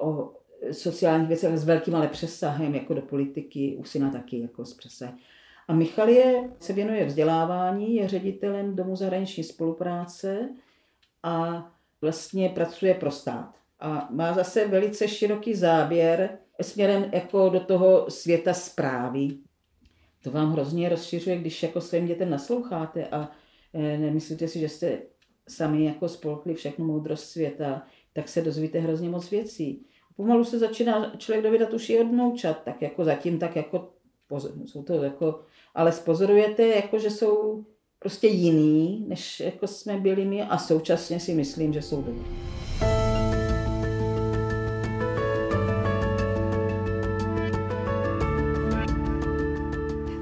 o 0.00 0.32
sociálních 0.72 1.28
věcech 1.28 1.58
s 1.58 1.64
velkým 1.64 1.94
ale 1.94 2.08
přesahem, 2.08 2.74
jako 2.74 2.94
do 2.94 3.02
politiky, 3.02 3.76
u 3.78 3.84
syna 3.84 4.10
taky 4.10 4.40
jako 4.40 4.64
s 4.64 4.74
přesahem. 4.74 5.18
A 5.68 5.74
Michal 5.74 6.08
je, 6.08 6.50
se 6.60 6.72
věnuje 6.72 7.04
vzdělávání, 7.04 7.94
je 7.94 8.08
ředitelem 8.08 8.76
Domu 8.76 8.96
zahraniční 8.96 9.44
spolupráce 9.44 10.48
a 11.22 11.66
vlastně 12.00 12.48
pracuje 12.48 12.94
pro 12.94 13.10
stát. 13.10 13.59
A 13.80 14.08
má 14.10 14.32
zase 14.32 14.68
velice 14.68 15.08
široký 15.08 15.54
záběr 15.54 16.38
směrem 16.62 17.10
jako 17.12 17.48
do 17.48 17.60
toho 17.60 18.10
světa 18.10 18.54
zprávy. 18.54 19.28
To 20.22 20.30
vám 20.30 20.52
hrozně 20.52 20.88
rozšiřuje, 20.88 21.38
když 21.38 21.62
jako 21.62 21.80
svým 21.80 22.06
dětem 22.06 22.30
nasloucháte 22.30 23.06
a 23.06 23.30
eh, 23.74 23.98
nemyslíte 23.98 24.48
si, 24.48 24.60
že 24.60 24.68
jste 24.68 24.98
sami 25.48 25.84
jako 25.84 26.08
spolkli 26.08 26.54
všechnu 26.54 26.86
moudrost 26.86 27.24
světa, 27.30 27.82
tak 28.12 28.28
se 28.28 28.42
dozvíte 28.42 28.78
hrozně 28.78 29.08
moc 29.08 29.30
věcí. 29.30 29.86
Pomalu 30.16 30.44
se 30.44 30.58
začíná 30.58 31.12
člověk 31.16 31.44
dovídat 31.44 31.72
už 31.72 31.90
i 31.90 32.00
od 32.00 32.12
noučat, 32.12 32.62
tak 32.64 32.82
jako 32.82 33.04
zatím 33.04 33.38
tak 33.38 33.56
jako, 33.56 33.92
jsou 34.64 34.82
to 34.82 35.02
jako, 35.02 35.40
ale 35.74 35.92
spozorujete, 35.92 36.66
jako 36.66 36.98
že 36.98 37.10
jsou 37.10 37.64
prostě 37.98 38.26
jiný, 38.26 39.04
než 39.08 39.40
jako 39.40 39.66
jsme 39.66 39.96
byli 39.96 40.24
my 40.24 40.42
a 40.42 40.58
současně 40.58 41.20
si 41.20 41.34
myslím, 41.34 41.72
že 41.72 41.82
jsou 41.82 42.02
dobrý. 42.02 42.24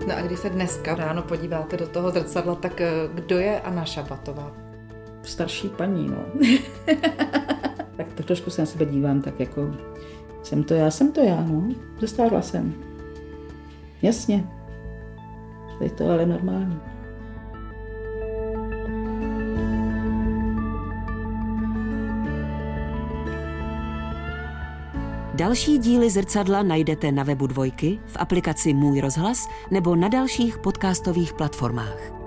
No 0.08 0.16
a 0.16 0.20
když 0.20 0.38
se 0.38 0.50
dneska 0.50 0.94
ráno 0.94 1.22
podíváte 1.22 1.76
do 1.76 1.86
toho 1.86 2.10
zrcadla, 2.10 2.54
tak 2.54 2.80
eh, 2.80 2.90
kdo 3.14 3.38
je 3.38 3.60
Anna 3.60 3.84
Šabatová? 3.84 4.52
Starší 5.22 5.68
paní, 5.68 6.08
no. 6.08 6.24
tak 7.96 8.12
to 8.14 8.22
trošku 8.22 8.50
se 8.50 8.62
na 8.62 8.66
sebe 8.66 8.84
dívám, 8.84 9.22
tak 9.22 9.40
jako 9.40 9.70
jsem 10.42 10.64
to 10.64 10.74
já, 10.74 10.90
jsem 10.90 11.12
to 11.12 11.20
já, 11.20 11.40
no. 11.40 11.68
Zestárla 12.00 12.42
jsem. 12.42 12.74
Jasně. 14.02 14.44
Je 15.80 15.90
to 15.90 16.10
ale 16.10 16.26
normální. 16.26 16.80
Další 25.38 25.78
díly 25.78 26.10
zrcadla 26.10 26.62
najdete 26.62 27.12
na 27.12 27.22
webu 27.22 27.46
Dvojky, 27.46 27.98
v 28.06 28.16
aplikaci 28.16 28.74
Můj 28.74 29.00
rozhlas 29.00 29.48
nebo 29.70 29.96
na 29.96 30.08
dalších 30.08 30.58
podcastových 30.58 31.32
platformách. 31.32 32.17